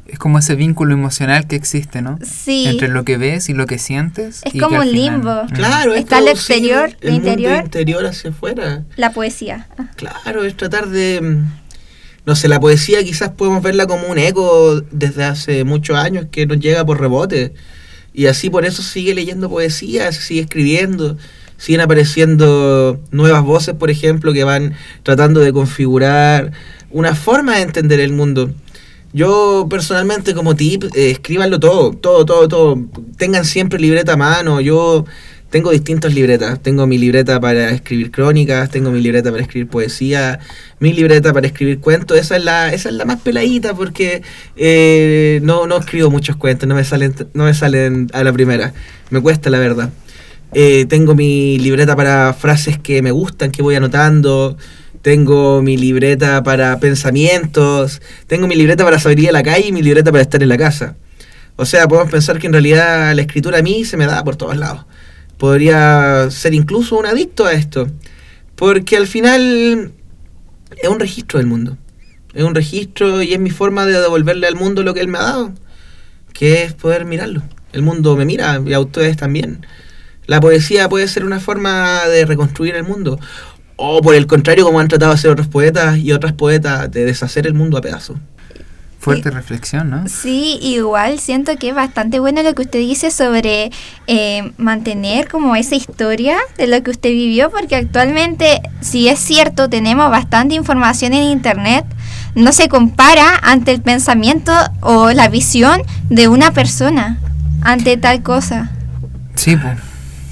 es 0.07 0.19
como 0.19 0.39
ese 0.39 0.55
vínculo 0.55 0.93
emocional 0.93 1.47
que 1.47 1.55
existe, 1.55 2.01
¿no? 2.01 2.17
Sí. 2.23 2.65
Entre 2.67 2.87
lo 2.87 3.03
que 3.03 3.17
ves 3.17 3.49
y 3.49 3.53
lo 3.53 3.65
que 3.65 3.77
sientes. 3.77 4.41
Es 4.43 4.61
como 4.61 4.79
un 4.79 4.91
limbo. 4.91 5.43
Claro, 5.53 5.93
está 5.93 6.19
el 6.19 6.29
exterior, 6.29 6.95
el 7.01 7.15
interior. 7.15 7.51
Mundo 7.51 7.65
interior 7.65 8.05
hacia 8.05 8.29
afuera. 8.29 8.85
La 8.95 9.11
poesía. 9.11 9.67
Claro, 9.95 10.43
es 10.43 10.55
tratar 10.55 10.87
de. 10.87 11.43
No 12.25 12.35
sé, 12.35 12.47
la 12.47 12.59
poesía 12.59 13.03
quizás 13.03 13.29
podemos 13.29 13.63
verla 13.63 13.87
como 13.87 14.07
un 14.07 14.17
eco 14.17 14.81
desde 14.91 15.23
hace 15.23 15.63
muchos 15.63 15.97
años 15.97 16.27
que 16.31 16.45
nos 16.45 16.59
llega 16.59 16.85
por 16.85 16.99
rebote. 16.99 17.53
Y 18.13 18.25
así 18.25 18.49
por 18.49 18.65
eso 18.65 18.81
sigue 18.81 19.13
leyendo 19.13 19.49
poesía, 19.49 20.11
sigue 20.11 20.41
escribiendo. 20.41 21.17
Siguen 21.57 21.81
apareciendo 21.81 23.01
nuevas 23.11 23.43
voces, 23.43 23.73
por 23.75 23.89
ejemplo, 23.89 24.31
que 24.31 24.43
van 24.43 24.75
tratando 25.03 25.39
de 25.39 25.51
configurar 25.53 26.51
una 26.91 27.15
forma 27.15 27.55
de 27.55 27.63
entender 27.63 27.99
el 27.99 28.13
mundo. 28.13 28.51
Yo 29.17 29.65
personalmente 29.67 30.35
como 30.35 30.55
tip, 30.55 30.83
eh, 30.93 31.09
escríbanlo 31.09 31.59
todo, 31.59 31.91
todo, 31.91 32.23
todo, 32.23 32.47
todo. 32.47 32.85
Tengan 33.17 33.45
siempre 33.45 33.79
libreta 33.79 34.13
a 34.13 34.15
mano. 34.15 34.61
Yo 34.61 35.05
tengo 35.49 35.71
distintas 35.71 36.13
libretas. 36.13 36.61
Tengo 36.61 36.85
mi 36.85 36.99
libreta 36.99 37.39
para 37.39 37.71
escribir 37.71 38.11
crónicas, 38.11 38.69
tengo 38.69 38.91
mi 38.91 39.01
libreta 39.01 39.31
para 39.31 39.41
escribir 39.41 39.69
poesía, 39.69 40.39
mi 40.79 40.93
libreta 40.93 41.33
para 41.33 41.47
escribir 41.47 41.79
cuentos. 41.79 42.15
Esa 42.15 42.35
es 42.35 42.43
la, 42.43 42.71
esa 42.71 42.89
es 42.89 42.95
la 42.95 43.05
más 43.05 43.19
peladita 43.21 43.73
porque 43.73 44.21
eh, 44.55 45.39
no, 45.41 45.65
no 45.65 45.77
escribo 45.77 46.11
muchos 46.11 46.35
cuentos, 46.35 46.69
no 46.69 46.75
me 46.75 46.83
salen, 46.83 47.15
no 47.33 47.45
me 47.45 47.55
salen 47.55 48.11
a 48.13 48.23
la 48.23 48.31
primera. 48.31 48.75
Me 49.09 49.19
cuesta 49.19 49.49
la 49.49 49.57
verdad. 49.57 49.89
Eh, 50.53 50.85
tengo 50.85 51.15
mi 51.15 51.57
libreta 51.57 51.95
para 51.95 52.35
frases 52.35 52.77
que 52.77 53.01
me 53.01 53.09
gustan, 53.09 53.49
que 53.49 53.63
voy 53.63 53.73
anotando 53.73 54.57
tengo 55.07 55.61
mi 55.61 55.77
libreta 55.77 56.43
para 56.43 56.81
pensamientos, 56.81 58.01
tengo 58.27 58.45
mi 58.45 58.55
libreta 58.55 58.83
para 58.83 58.99
salir 58.99 59.29
a 59.29 59.31
la 59.31 59.41
calle 59.41 59.69
y 59.69 59.71
mi 59.71 59.81
libreta 59.81 60.11
para 60.11 60.21
estar 60.21 60.43
en 60.43 60.49
la 60.49 60.57
casa. 60.57 60.97
O 61.55 61.63
sea, 61.63 61.87
podemos 61.87 62.11
pensar 62.11 62.39
que 62.39 62.47
en 62.47 62.51
realidad 62.51 63.15
la 63.15 63.21
escritura 63.21 63.59
a 63.59 63.61
mí 63.61 63.85
se 63.85 63.95
me 63.95 64.05
da 64.05 64.21
por 64.25 64.35
todos 64.35 64.57
lados. 64.57 64.85
Podría 65.37 66.29
ser 66.29 66.53
incluso 66.53 66.97
un 66.97 67.05
adicto 67.05 67.45
a 67.45 67.53
esto, 67.53 67.87
porque 68.57 68.97
al 68.97 69.07
final 69.07 69.93
es 70.75 70.89
un 70.89 70.99
registro 70.99 71.39
del 71.39 71.47
mundo. 71.47 71.77
Es 72.33 72.43
un 72.43 72.53
registro 72.53 73.23
y 73.23 73.31
es 73.31 73.39
mi 73.39 73.49
forma 73.49 73.85
de 73.85 73.93
devolverle 73.93 74.45
al 74.45 74.55
mundo 74.55 74.83
lo 74.83 74.93
que 74.93 74.99
él 74.99 75.07
me 75.07 75.19
ha 75.19 75.23
dado. 75.23 75.53
que 76.33 76.63
es 76.63 76.73
poder 76.73 77.05
mirarlo. 77.05 77.43
El 77.71 77.81
mundo 77.81 78.17
me 78.17 78.25
mira 78.25 78.61
y 78.65 78.73
a 78.73 78.81
ustedes 78.81 79.15
también. 79.15 79.65
La 80.25 80.41
poesía 80.41 80.89
puede 80.89 81.07
ser 81.07 81.23
una 81.23 81.39
forma 81.39 82.05
de 82.07 82.25
reconstruir 82.25 82.75
el 82.75 82.83
mundo. 82.83 83.17
O 83.77 84.01
por 84.01 84.15
el 84.15 84.27
contrario, 84.27 84.65
como 84.65 84.79
han 84.79 84.87
tratado 84.87 85.11
de 85.11 85.15
hacer 85.15 85.31
otros 85.31 85.47
poetas 85.47 85.97
y 85.97 86.11
otras 86.11 86.33
poetas, 86.33 86.91
de 86.91 87.05
deshacer 87.05 87.45
el 87.47 87.53
mundo 87.53 87.77
a 87.77 87.81
pedazos. 87.81 88.17
Fuerte 88.99 89.29
reflexión, 89.29 89.91
¿no? 89.91 90.07
Sí, 90.09 90.57
igual 90.61 91.19
siento 91.19 91.55
que 91.57 91.69
es 91.69 91.75
bastante 91.75 92.19
bueno 92.19 92.41
lo 92.41 92.55
que 92.55 92.63
usted 92.63 92.79
dice 92.79 93.11
sobre 93.11 93.71
eh, 94.07 94.51
mantener 94.57 95.29
como 95.29 95.55
esa 95.55 95.75
historia 95.75 96.37
de 96.57 96.67
lo 96.67 96.81
que 96.81 96.91
usted 96.91 97.11
vivió, 97.11 97.51
porque 97.51 97.75
actualmente, 97.75 98.59
si 98.81 99.07
es 99.07 99.19
cierto, 99.19 99.69
tenemos 99.69 100.09
bastante 100.09 100.55
información 100.55 101.13
en 101.13 101.23
Internet, 101.23 101.85
no 102.33 102.51
se 102.51 102.67
compara 102.67 103.39
ante 103.43 103.71
el 103.71 103.81
pensamiento 103.81 104.51
o 104.81 105.11
la 105.11 105.29
visión 105.29 105.83
de 106.09 106.27
una 106.27 106.51
persona 106.51 107.19
ante 107.61 107.95
tal 107.97 108.23
cosa. 108.23 108.71
Sí, 109.35 109.55
pues. 109.55 109.77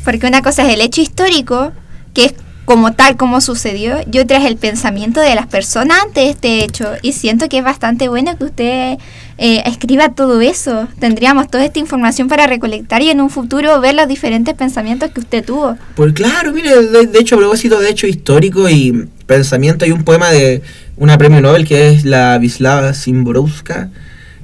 Porque 0.03 0.27
una 0.27 0.41
cosa 0.41 0.63
es 0.67 0.73
el 0.73 0.81
hecho 0.81 1.01
histórico, 1.01 1.71
que 2.13 2.25
es 2.25 2.33
como 2.65 2.93
tal 2.93 3.15
como 3.15 3.41
sucedió, 3.41 3.97
y 4.11 4.19
otra 4.19 4.37
es 4.37 4.45
el 4.45 4.57
pensamiento 4.57 5.21
de 5.21 5.35
las 5.35 5.47
personas 5.47 5.99
ante 6.03 6.29
este 6.29 6.63
hecho. 6.63 6.93
Y 7.01 7.13
siento 7.13 7.47
que 7.47 7.59
es 7.59 7.63
bastante 7.63 8.09
bueno 8.09 8.37
que 8.37 8.43
usted 8.43 8.97
eh, 9.37 9.61
escriba 9.65 10.09
todo 10.09 10.41
eso. 10.41 10.87
Tendríamos 10.99 11.49
toda 11.49 11.63
esta 11.63 11.79
información 11.79 12.27
para 12.27 12.47
recolectar 12.47 13.01
y 13.01 13.09
en 13.09 13.21
un 13.21 13.29
futuro 13.29 13.79
ver 13.81 13.93
los 13.93 14.07
diferentes 14.07 14.55
pensamientos 14.55 15.11
que 15.11 15.19
usted 15.19 15.45
tuvo. 15.45 15.77
Pues 15.95 16.13
claro, 16.13 16.53
mire, 16.53 16.81
de, 16.81 17.05
de 17.05 17.19
hecho, 17.19 17.35
a 17.35 17.39
propósito 17.39 17.79
de 17.79 17.89
hecho 17.89 18.07
histórico 18.07 18.67
y 18.67 19.07
pensamiento, 19.27 19.85
hay 19.85 19.91
un 19.91 20.03
poema 20.03 20.31
de 20.31 20.61
una 20.97 21.17
premio 21.17 21.41
Nobel 21.41 21.67
que 21.67 21.89
es 21.89 22.05
la 22.05 22.37
Vislava 22.37 22.93
Simborowska. 22.93 23.89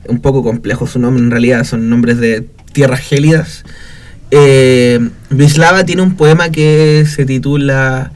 Un 0.08 0.20
poco 0.20 0.44
complejo 0.44 0.88
su 0.88 1.00
nombre, 1.00 1.24
en 1.24 1.32
realidad 1.32 1.64
son 1.64 1.90
nombres 1.90 2.18
de 2.18 2.46
tierras 2.74 3.00
gélidas. 3.00 3.64
Eh, 4.32 5.10
Vislava 5.30 5.84
tiene 5.84 6.02
un 6.02 6.16
poema 6.16 6.50
que 6.50 7.06
se 7.06 7.26
titula, 7.26 8.14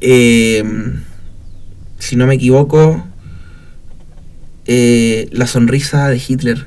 eh, 0.00 0.62
si 1.98 2.16
no 2.16 2.26
me 2.26 2.34
equivoco, 2.34 3.06
eh, 4.66 5.28
La 5.32 5.46
sonrisa 5.46 6.08
de 6.08 6.22
Hitler. 6.26 6.66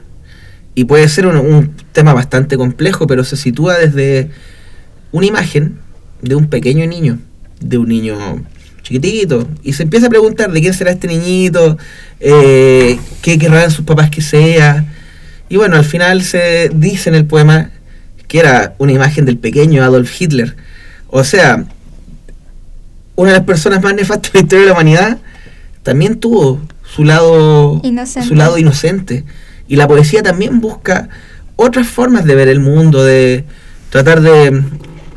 Y 0.76 0.86
puede 0.86 1.08
ser 1.08 1.28
un, 1.28 1.76
tema 1.92 2.14
bastante 2.14 2.58
complejo, 2.58 3.06
pero 3.06 3.24
se 3.24 3.38
sitúa 3.38 3.78
desde 3.78 4.32
una 5.12 5.28
imagen 5.28 5.78
de 6.24 6.34
un 6.34 6.48
pequeño 6.48 6.88
niño, 6.88 7.20
de 7.60 7.78
un 7.78 7.90
niño 7.90 8.44
chiquitito, 8.82 9.48
y 9.62 9.74
se 9.74 9.84
empieza 9.84 10.08
a 10.08 10.10
preguntar 10.10 10.52
de 10.52 10.60
quién 10.60 10.74
será 10.74 10.92
este 10.92 11.08
niñito, 11.08 11.78
eh, 12.20 12.98
qué 13.22 13.38
querrán 13.38 13.70
sus 13.70 13.86
papás 13.86 14.10
que 14.10 14.22
sea. 14.22 14.86
Y 15.48 15.58
bueno, 15.58 15.76
al 15.76 15.86
final 15.86 16.24
se 16.24 16.72
dice 16.74 17.10
en 17.10 17.16
el 17.16 17.26
poema 17.26 17.70
que 18.34 18.40
era 18.40 18.74
una 18.80 18.92
imagen 18.92 19.26
del 19.26 19.38
pequeño 19.38 19.84
Adolf 19.84 20.20
Hitler. 20.20 20.56
O 21.08 21.24
sea, 21.24 21.66
una 23.16 23.30
de 23.30 23.38
las 23.38 23.46
personas 23.46 23.84
más 23.84 23.94
nefastas 23.94 24.34
de 24.34 24.40
la 24.40 24.44
historia 24.44 24.62
de 24.62 24.66
la 24.70 24.74
humanidad 24.74 25.18
también 25.84 26.20
tuvo 26.20 26.60
su 26.84 27.04
lado 27.04 27.80
Inocente. 27.84 28.28
su 28.28 28.34
lado 28.34 28.58
inocente. 28.58 29.24
Y 29.68 29.76
la 29.76 29.88
poesía 29.88 30.24
también 30.24 30.62
busca 30.62 31.10
otras 31.58 31.86
formas 31.86 32.26
de 32.26 32.34
ver 32.34 32.48
el 32.48 32.60
mundo, 32.60 33.06
de 33.06 33.46
tratar 33.92 34.22
de 34.22 34.64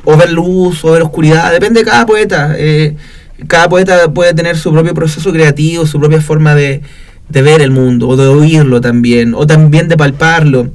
o 0.05 0.15
ver 0.19 0.31
luz 0.31 0.85
o 0.85 0.91
ver 0.93 1.01
oscuridad, 1.01 1.51
depende 1.53 1.81
de 1.81 1.87
cada 1.87 2.05
poeta. 2.05 2.55
Eh, 2.59 2.97
cada 3.49 3.71
poeta 3.71 4.13
puede 4.13 4.35
tener 4.35 4.59
su 4.59 4.71
propio 4.73 4.93
proceso 4.93 5.33
creativo, 5.33 5.87
su 5.87 5.99
propia 5.99 6.21
forma 6.21 6.55
de, 6.55 6.83
de 7.31 7.41
ver 7.41 7.63
el 7.63 7.71
mundo, 7.71 8.09
o 8.09 8.17
de 8.19 8.27
oírlo 8.27 8.83
también, 8.83 9.33
o 9.33 9.47
también 9.47 9.89
de 9.89 9.97
palparlo. 9.97 10.71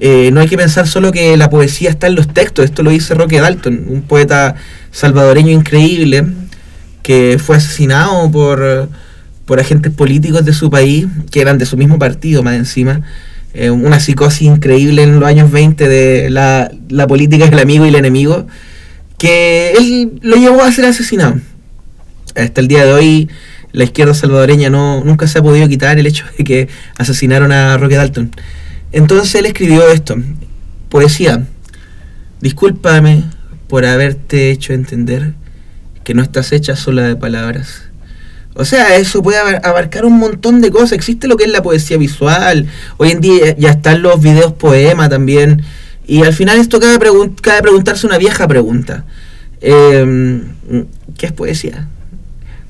Eh, 0.00 0.30
no 0.32 0.40
hay 0.40 0.48
que 0.48 0.56
pensar 0.56 0.86
solo 0.86 1.10
que 1.10 1.36
la 1.36 1.50
poesía 1.50 1.90
está 1.90 2.06
en 2.06 2.14
los 2.14 2.28
textos, 2.28 2.64
esto 2.64 2.84
lo 2.84 2.90
dice 2.90 3.14
Roque 3.14 3.40
Dalton, 3.40 3.84
un 3.88 4.02
poeta 4.02 4.54
salvadoreño 4.92 5.50
increíble 5.50 6.24
que 7.02 7.38
fue 7.44 7.56
asesinado 7.56 8.30
por, 8.30 8.88
por 9.44 9.58
agentes 9.58 9.92
políticos 9.92 10.44
de 10.44 10.52
su 10.52 10.70
país, 10.70 11.06
que 11.30 11.40
eran 11.40 11.58
de 11.58 11.66
su 11.66 11.76
mismo 11.76 11.98
partido 11.98 12.42
más 12.42 12.54
encima. 12.54 13.00
Eh, 13.54 13.70
una 13.70 13.98
psicosis 13.98 14.42
increíble 14.42 15.02
en 15.02 15.18
los 15.18 15.28
años 15.28 15.50
20 15.50 15.88
de 15.88 16.30
la, 16.30 16.70
la 16.90 17.06
política 17.06 17.46
del 17.46 17.58
amigo 17.58 17.86
y 17.86 17.88
el 17.88 17.94
enemigo, 17.96 18.46
que 19.16 19.72
él 19.72 20.20
lo 20.22 20.36
llevó 20.36 20.62
a 20.62 20.70
ser 20.70 20.84
asesinado. 20.84 21.40
Hasta 22.36 22.60
el 22.60 22.68
día 22.68 22.84
de 22.84 22.92
hoy 22.92 23.28
la 23.72 23.84
izquierda 23.84 24.14
salvadoreña 24.14 24.70
no, 24.70 25.02
nunca 25.02 25.26
se 25.26 25.38
ha 25.38 25.42
podido 25.42 25.68
quitar 25.68 25.98
el 25.98 26.06
hecho 26.06 26.24
de 26.36 26.44
que 26.44 26.68
asesinaron 26.98 27.52
a 27.52 27.78
Roque 27.78 27.96
Dalton. 27.96 28.30
Entonces 28.92 29.34
él 29.34 29.46
escribió 29.46 29.88
esto, 29.88 30.16
poesía, 30.88 31.44
discúlpame 32.40 33.24
por 33.68 33.84
haberte 33.84 34.50
hecho 34.50 34.72
entender 34.72 35.34
que 36.04 36.14
no 36.14 36.22
estás 36.22 36.52
hecha 36.52 36.74
sola 36.76 37.02
de 37.02 37.16
palabras. 37.16 37.82
O 38.54 38.64
sea, 38.64 38.96
eso 38.96 39.22
puede 39.22 39.38
abar- 39.38 39.60
abarcar 39.64 40.04
un 40.04 40.18
montón 40.18 40.60
de 40.60 40.70
cosas. 40.70 40.92
Existe 40.92 41.28
lo 41.28 41.36
que 41.36 41.44
es 41.44 41.50
la 41.50 41.62
poesía 41.62 41.96
visual. 41.96 42.66
Hoy 42.96 43.10
en 43.12 43.20
día 43.20 43.54
ya 43.56 43.70
están 43.70 44.02
los 44.02 44.20
videos 44.20 44.54
poema 44.54 45.08
también. 45.08 45.62
Y 46.06 46.24
al 46.24 46.32
final 46.32 46.58
esto 46.58 46.80
cabe, 46.80 46.98
pregun- 46.98 47.34
cabe 47.40 47.62
preguntarse 47.62 48.06
una 48.06 48.18
vieja 48.18 48.48
pregunta. 48.48 49.04
Eh, 49.60 50.42
¿Qué 51.16 51.26
es 51.26 51.32
poesía? 51.32 51.86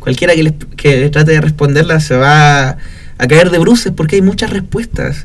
Cualquiera 0.01 0.35
que, 0.35 0.43
les- 0.43 0.55
que 0.77 1.09
trate 1.11 1.33
de 1.33 1.41
responderla 1.41 2.01
se 2.01 2.17
va 2.17 2.71
a 3.19 3.27
caer 3.29 3.51
de 3.51 3.59
bruces 3.59 3.93
porque 3.97 4.17
hay 4.17 4.23
muchas 4.23 4.51
respuestas. 4.51 5.25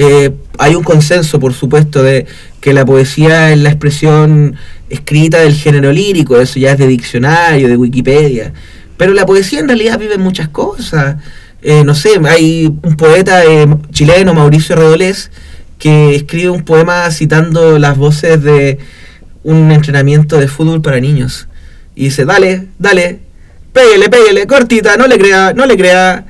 Eh, 0.00 0.30
hay 0.58 0.76
un 0.76 0.84
consenso, 0.84 1.40
por 1.40 1.52
supuesto, 1.54 2.04
de 2.04 2.24
que 2.60 2.72
la 2.72 2.86
poesía 2.86 3.50
es 3.50 3.58
la 3.58 3.70
expresión 3.70 4.54
escrita 4.88 5.40
del 5.40 5.54
género 5.54 5.90
lírico, 5.90 6.40
eso 6.40 6.60
ya 6.60 6.70
es 6.70 6.78
de 6.78 6.86
diccionario, 6.86 7.66
de 7.66 7.76
Wikipedia. 7.76 8.52
Pero 8.96 9.12
la 9.12 9.26
poesía 9.26 9.58
en 9.58 9.66
realidad 9.66 9.98
vive 9.98 10.16
muchas 10.16 10.50
cosas. 10.50 11.16
Eh, 11.62 11.82
no 11.82 11.96
sé, 11.96 12.10
hay 12.28 12.66
un 12.66 12.96
poeta 12.96 13.44
eh, 13.44 13.66
chileno, 13.90 14.34
Mauricio 14.34 14.76
Redolés, 14.76 15.32
que 15.80 16.14
escribe 16.14 16.50
un 16.50 16.64
poema 16.64 17.10
citando 17.10 17.80
las 17.80 17.98
voces 17.98 18.40
de 18.40 18.78
un 19.42 19.72
entrenamiento 19.72 20.38
de 20.38 20.46
fútbol 20.46 20.80
para 20.80 21.00
niños. 21.00 21.48
Y 21.96 22.04
dice, 22.04 22.24
dale, 22.24 22.68
dale, 22.78 23.18
pégale, 23.72 24.08
pégale, 24.08 24.46
cortita, 24.46 24.96
no 24.96 25.08
le 25.08 25.18
crea, 25.18 25.54
no 25.54 25.66
le 25.66 25.76
crea. 25.76 26.24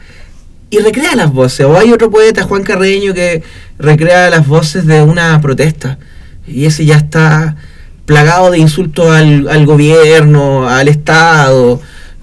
Y 0.70 0.78
recrea 0.78 1.16
las 1.16 1.32
voces. 1.32 1.66
O 1.66 1.76
hay 1.78 1.92
otro 1.92 2.10
poeta, 2.10 2.42
Juan 2.42 2.62
Carreño, 2.62 3.14
que 3.14 3.42
recrea 3.78 4.30
las 4.30 4.46
voces 4.46 4.86
de 4.86 5.02
una 5.02 5.40
protesta. 5.40 5.98
Y 6.46 6.66
ese 6.66 6.84
ya 6.84 6.96
está 6.96 7.56
plagado 8.04 8.50
de 8.50 8.58
insultos 8.58 9.08
al, 9.10 9.48
al 9.48 9.66
gobierno, 9.66 10.68
al 10.68 10.88
Estado. 10.88 11.80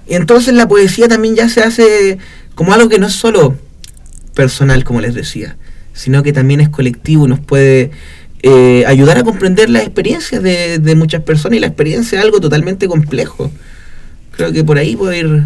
Y 0.08 0.14
entonces 0.14 0.54
la 0.54 0.68
poesía 0.68 1.08
también 1.08 1.34
ya 1.34 1.48
se 1.48 1.62
hace 1.62 2.18
como 2.54 2.72
algo 2.72 2.88
que 2.88 2.98
no 2.98 3.06
es 3.06 3.12
solo 3.12 3.56
personal, 4.34 4.84
como 4.84 5.00
les 5.00 5.14
decía, 5.14 5.56
sino 5.92 6.22
que 6.22 6.32
también 6.32 6.60
es 6.60 6.68
colectivo 6.68 7.26
y 7.26 7.28
nos 7.28 7.40
puede 7.40 7.90
eh, 8.42 8.84
ayudar 8.86 9.18
a 9.18 9.24
comprender 9.24 9.70
las 9.70 9.82
experiencias 9.82 10.42
de, 10.42 10.78
de 10.78 10.94
muchas 10.94 11.22
personas 11.22 11.56
y 11.56 11.60
la 11.60 11.66
experiencia 11.66 12.18
es 12.18 12.24
algo 12.24 12.40
totalmente 12.40 12.86
complejo. 12.86 13.50
Creo 14.32 14.52
que 14.52 14.62
por 14.62 14.78
ahí 14.78 14.94
puedo 14.94 15.12
ir 15.14 15.44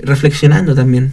reflexionando 0.00 0.74
también. 0.74 1.12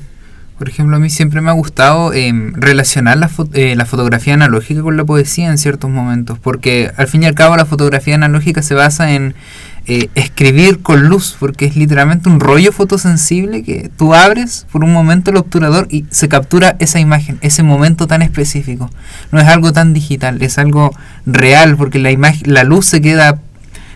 Por 0.58 0.70
ejemplo, 0.70 0.96
a 0.96 1.00
mí 1.00 1.10
siempre 1.10 1.42
me 1.42 1.50
ha 1.50 1.54
gustado 1.54 2.14
eh, 2.14 2.32
relacionar 2.54 3.18
la, 3.18 3.30
fo- 3.30 3.50
eh, 3.54 3.76
la 3.76 3.86
fotografía 3.86 4.36
analógica 4.36 4.82
con 4.82 4.96
la 4.96 5.04
poesía 5.04 5.50
en 5.50 5.58
ciertos 5.58 5.92
momentos, 5.92 6.40
porque 6.40 6.92
al 6.96 7.08
fin 7.08 7.24
y 7.24 7.26
al 7.26 7.36
cabo 7.36 7.58
la 7.58 7.66
fotografía 7.66 8.16
analógica 8.16 8.62
se 8.62 8.74
basa 8.74 9.12
en 9.12 9.36
eh, 9.88 10.08
escribir 10.16 10.82
con 10.82 11.10
luz, 11.10 11.36
porque 11.40 11.66
es 11.66 11.76
literalmente 11.76 12.30
un 12.30 12.40
rollo 12.40 12.72
fotosensible 12.72 13.64
que 13.64 13.92
tú 13.98 14.16
abres 14.16 14.66
por 14.72 14.86
un 14.86 14.94
momento 14.94 15.30
el 15.30 15.38
obturador 15.38 15.88
y 15.92 16.06
se 16.10 16.30
captura 16.30 16.78
esa 16.80 17.02
imagen, 17.02 17.38
ese 17.42 17.62
momento 17.62 18.08
tan 18.08 18.22
específico. 18.22 18.90
No 19.34 19.42
es 19.42 19.48
algo 19.48 19.74
tan 19.74 19.94
digital, 19.94 20.42
es 20.42 20.58
algo 20.58 20.96
real, 21.26 21.76
porque 21.76 22.00
la, 22.00 22.12
la 22.46 22.64
luz 22.64 22.86
se 22.86 23.02
queda 23.02 23.42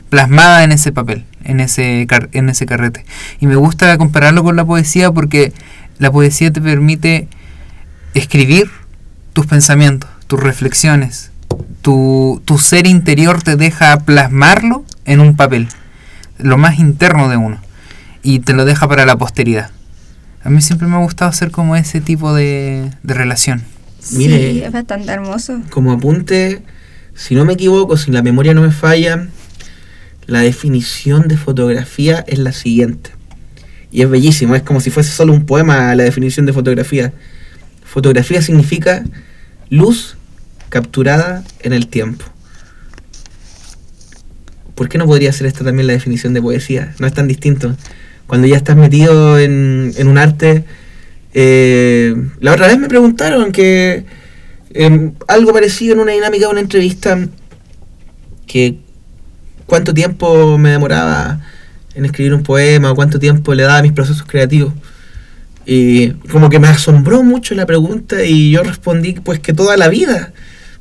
plasmada 0.09 0.63
en 0.65 0.73
ese 0.73 0.91
papel, 0.91 1.23
en 1.43 1.59
ese, 1.61 2.05
en 2.33 2.49
ese 2.49 2.65
carrete. 2.65 3.05
Y 3.39 3.47
me 3.47 3.55
gusta 3.55 3.97
compararlo 3.97 4.43
con 4.43 4.55
la 4.57 4.65
poesía 4.65 5.11
porque 5.11 5.53
la 5.99 6.11
poesía 6.11 6.51
te 6.51 6.61
permite 6.61 7.27
escribir 8.13 8.71
tus 9.33 9.45
pensamientos, 9.45 10.09
tus 10.27 10.39
reflexiones. 10.39 11.31
Tu, 11.81 12.41
tu 12.45 12.57
ser 12.57 12.87
interior 12.87 13.43
te 13.43 13.55
deja 13.55 13.97
plasmarlo 13.99 14.85
en 15.05 15.19
un 15.19 15.35
papel, 15.35 15.67
lo 16.37 16.57
más 16.57 16.79
interno 16.79 17.29
de 17.29 17.37
uno, 17.37 17.59
y 18.23 18.39
te 18.39 18.53
lo 18.53 18.65
deja 18.65 18.87
para 18.87 19.05
la 19.05 19.17
posteridad. 19.17 19.71
A 20.43 20.49
mí 20.49 20.61
siempre 20.61 20.87
me 20.87 20.95
ha 20.95 20.99
gustado 20.99 21.29
hacer 21.29 21.51
como 21.51 21.75
ese 21.75 22.01
tipo 22.01 22.33
de, 22.33 22.91
de 23.03 23.13
relación. 23.13 23.63
Mire. 24.11 24.53
Sí, 24.53 24.61
es 24.63 24.71
bastante 24.71 25.11
hermoso. 25.11 25.61
Como 25.69 25.91
apunte, 25.91 26.63
si 27.13 27.35
no 27.35 27.43
me 27.43 27.53
equivoco, 27.53 27.97
si 27.97 28.11
la 28.11 28.21
memoria 28.21 28.53
no 28.53 28.61
me 28.61 28.71
falla, 28.71 29.27
la 30.25 30.39
definición 30.39 31.27
de 31.27 31.37
fotografía 31.37 32.23
es 32.27 32.39
la 32.39 32.53
siguiente. 32.53 33.11
Y 33.91 34.01
es 34.03 34.09
bellísimo, 34.09 34.55
es 34.55 34.61
como 34.61 34.81
si 34.81 34.89
fuese 34.89 35.11
solo 35.11 35.33
un 35.33 35.45
poema 35.45 35.95
la 35.95 36.03
definición 36.03 36.45
de 36.45 36.53
fotografía. 36.53 37.11
Fotografía 37.83 38.41
significa 38.41 39.03
luz 39.69 40.15
capturada 40.69 41.43
en 41.61 41.73
el 41.73 41.87
tiempo. 41.87 42.25
¿Por 44.75 44.87
qué 44.87 44.97
no 44.97 45.05
podría 45.05 45.33
ser 45.33 45.47
esta 45.47 45.65
también 45.65 45.87
la 45.87 45.93
definición 45.93 46.33
de 46.33 46.41
poesía? 46.41 46.93
No 46.99 47.07
es 47.07 47.13
tan 47.13 47.27
distinto. 47.27 47.75
Cuando 48.27 48.47
ya 48.47 48.57
estás 48.57 48.77
metido 48.77 49.39
en, 49.39 49.91
en 49.97 50.07
un 50.07 50.17
arte... 50.17 50.63
eh, 51.33 52.15
la 52.39 52.53
otra 52.53 52.67
vez 52.67 52.77
me 52.77 52.87
preguntaron 52.87 53.51
que 53.51 54.05
em, 54.73 55.13
algo 55.27 55.51
parecido 55.51 55.95
en 55.95 55.99
una 55.99 56.11
dinámica 56.11 56.45
de 56.45 56.51
una 56.51 56.61
entrevista 56.61 57.19
que 58.45 58.77
cuánto 59.65 59.93
tiempo 59.93 60.57
me 60.57 60.71
demoraba 60.71 61.41
en 61.99 62.05
escribir 62.05 62.33
un 62.33 62.43
poema 62.43 62.91
o 62.91 62.95
cuánto 62.95 63.19
tiempo 63.19 63.53
le 63.53 63.63
daba 63.63 63.79
a 63.79 63.81
mis 63.81 63.91
procesos 63.91 64.23
creativos. 64.23 64.73
Y 65.65 66.11
como 66.31 66.49
que 66.49 66.57
me 66.57 66.67
asombró 66.67 67.21
mucho 67.21 67.53
la 67.53 67.65
pregunta 67.65 68.23
y 68.23 68.51
yo 68.51 68.63
respondí 68.63 69.13
pues 69.13 69.39
que 69.39 69.53
toda 69.53 69.77
la 69.77 69.89
vida. 69.89 70.33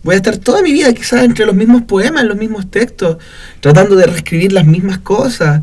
Voy 0.02 0.14
a 0.14 0.16
estar 0.16 0.36
toda 0.38 0.62
mi 0.62 0.72
vida 0.72 0.92
quizás 0.94 1.24
entre 1.24 1.44
los 1.44 1.54
mismos 1.54 1.82
poemas, 1.82 2.24
los 2.24 2.36
mismos 2.36 2.70
textos, 2.70 3.18
tratando 3.60 3.96
de 3.96 4.06
reescribir 4.06 4.52
las 4.52 4.64
mismas 4.64 4.98
cosas. 4.98 5.62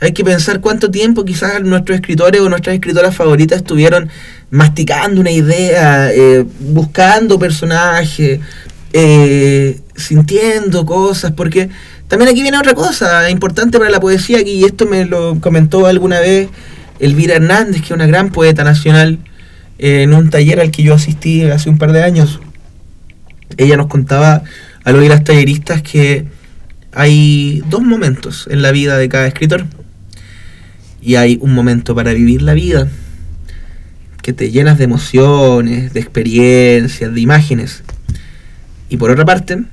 Hay 0.00 0.12
que 0.12 0.24
pensar 0.24 0.60
cuánto 0.60 0.90
tiempo 0.90 1.24
quizás 1.24 1.60
nuestros 1.62 1.96
escritores 1.96 2.40
o 2.40 2.48
nuestras 2.48 2.74
escritoras 2.74 3.14
favoritas 3.14 3.58
estuvieron 3.58 4.08
masticando 4.50 5.20
una 5.20 5.30
idea, 5.32 6.12
eh, 6.12 6.46
buscando 6.60 7.38
personajes, 7.38 8.40
eh, 8.92 9.80
sintiendo 9.96 10.86
cosas, 10.86 11.32
porque 11.32 11.68
también 12.12 12.30
aquí 12.30 12.42
viene 12.42 12.58
otra 12.58 12.74
cosa 12.74 13.30
importante 13.30 13.78
para 13.78 13.88
la 13.88 13.98
poesía, 13.98 14.42
y 14.42 14.64
esto 14.64 14.84
me 14.84 15.06
lo 15.06 15.40
comentó 15.40 15.86
alguna 15.86 16.20
vez 16.20 16.50
Elvira 16.98 17.36
Hernández, 17.36 17.80
que 17.80 17.86
es 17.86 17.90
una 17.92 18.06
gran 18.06 18.28
poeta 18.28 18.64
nacional, 18.64 19.18
eh, 19.78 20.02
en 20.02 20.12
un 20.12 20.28
taller 20.28 20.60
al 20.60 20.70
que 20.70 20.82
yo 20.82 20.92
asistí 20.92 21.40
hace 21.44 21.70
un 21.70 21.78
par 21.78 21.90
de 21.92 22.02
años. 22.02 22.40
Ella 23.56 23.78
nos 23.78 23.86
contaba 23.86 24.42
a 24.84 24.92
las 24.92 25.24
talleristas 25.24 25.80
que 25.80 26.26
hay 26.92 27.62
dos 27.70 27.80
momentos 27.80 28.46
en 28.50 28.60
la 28.60 28.72
vida 28.72 28.98
de 28.98 29.08
cada 29.08 29.26
escritor. 29.26 29.64
Y 31.00 31.14
hay 31.14 31.38
un 31.40 31.54
momento 31.54 31.94
para 31.94 32.12
vivir 32.12 32.42
la 32.42 32.52
vida, 32.52 32.88
que 34.20 34.34
te 34.34 34.50
llenas 34.50 34.76
de 34.76 34.84
emociones, 34.84 35.94
de 35.94 36.00
experiencias, 36.00 37.14
de 37.14 37.20
imágenes. 37.22 37.82
Y 38.90 38.98
por 38.98 39.10
otra 39.10 39.24
parte, 39.24 39.64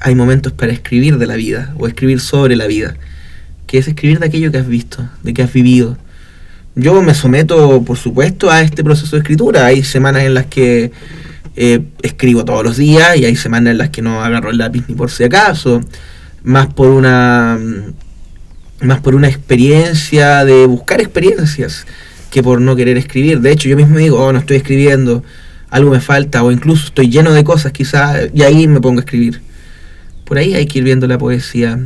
hay 0.00 0.14
momentos 0.14 0.52
para 0.52 0.72
escribir 0.72 1.18
de 1.18 1.26
la 1.26 1.36
vida 1.36 1.74
o 1.78 1.86
escribir 1.86 2.20
sobre 2.20 2.56
la 2.56 2.66
vida, 2.66 2.96
que 3.66 3.78
es 3.78 3.88
escribir 3.88 4.18
de 4.18 4.26
aquello 4.26 4.52
que 4.52 4.58
has 4.58 4.68
visto, 4.68 5.08
de 5.22 5.34
que 5.34 5.42
has 5.42 5.52
vivido. 5.52 5.96
Yo 6.74 7.00
me 7.02 7.14
someto, 7.14 7.82
por 7.82 7.96
supuesto, 7.96 8.50
a 8.50 8.60
este 8.60 8.84
proceso 8.84 9.16
de 9.16 9.22
escritura. 9.22 9.64
Hay 9.66 9.82
semanas 9.82 10.24
en 10.24 10.34
las 10.34 10.46
que 10.46 10.92
eh, 11.56 11.80
escribo 12.02 12.44
todos 12.44 12.62
los 12.62 12.76
días 12.76 13.16
y 13.16 13.24
hay 13.24 13.34
semanas 13.34 13.72
en 13.72 13.78
las 13.78 13.88
que 13.88 14.02
no 14.02 14.22
agarro 14.22 14.50
el 14.50 14.58
lápiz 14.58 14.84
ni 14.88 14.94
por 14.94 15.10
si 15.10 15.24
acaso, 15.24 15.80
más 16.42 16.66
por 16.66 16.90
una 16.90 17.58
más 18.82 19.00
por 19.00 19.14
una 19.14 19.28
experiencia 19.28 20.44
de 20.44 20.66
buscar 20.66 21.00
experiencias 21.00 21.86
que 22.30 22.42
por 22.42 22.60
no 22.60 22.76
querer 22.76 22.98
escribir. 22.98 23.40
De 23.40 23.52
hecho, 23.52 23.70
yo 23.70 23.76
mismo 23.76 23.96
digo, 23.96 24.20
oh, 24.20 24.32
no 24.32 24.38
estoy 24.38 24.58
escribiendo, 24.58 25.24
algo 25.70 25.90
me 25.90 26.00
falta, 26.00 26.42
o 26.42 26.52
incluso 26.52 26.88
estoy 26.88 27.08
lleno 27.08 27.32
de 27.32 27.42
cosas 27.44 27.72
quizás, 27.72 28.28
y 28.34 28.42
ahí 28.42 28.68
me 28.68 28.80
pongo 28.82 29.00
a 29.00 29.04
escribir. 29.04 29.40
Por 30.26 30.38
ahí 30.38 30.54
hay 30.54 30.66
que 30.66 30.78
ir 30.78 30.84
viendo 30.84 31.06
la 31.06 31.18
poesía. 31.18 31.78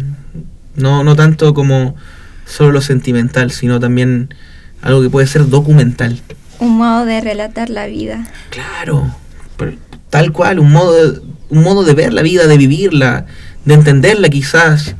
No, 0.74 1.04
no 1.04 1.14
tanto 1.14 1.52
como 1.54 1.94
solo 2.46 2.72
lo 2.72 2.80
sentimental, 2.80 3.50
sino 3.50 3.78
también 3.78 4.34
algo 4.82 5.02
que 5.02 5.10
puede 5.10 5.26
ser 5.26 5.48
documental. 5.48 6.20
Un 6.58 6.78
modo 6.78 7.04
de 7.04 7.20
relatar 7.20 7.70
la 7.70 7.86
vida. 7.86 8.26
Claro, 8.50 9.14
pero 9.56 9.72
tal 10.08 10.32
cual, 10.32 10.58
un 10.58 10.72
modo, 10.72 10.92
de, 10.92 11.20
un 11.50 11.62
modo 11.62 11.84
de 11.84 11.94
ver 11.94 12.12
la 12.12 12.22
vida, 12.22 12.46
de 12.46 12.56
vivirla, 12.56 13.26
de 13.64 13.74
entenderla 13.74 14.28
quizás. 14.28 14.94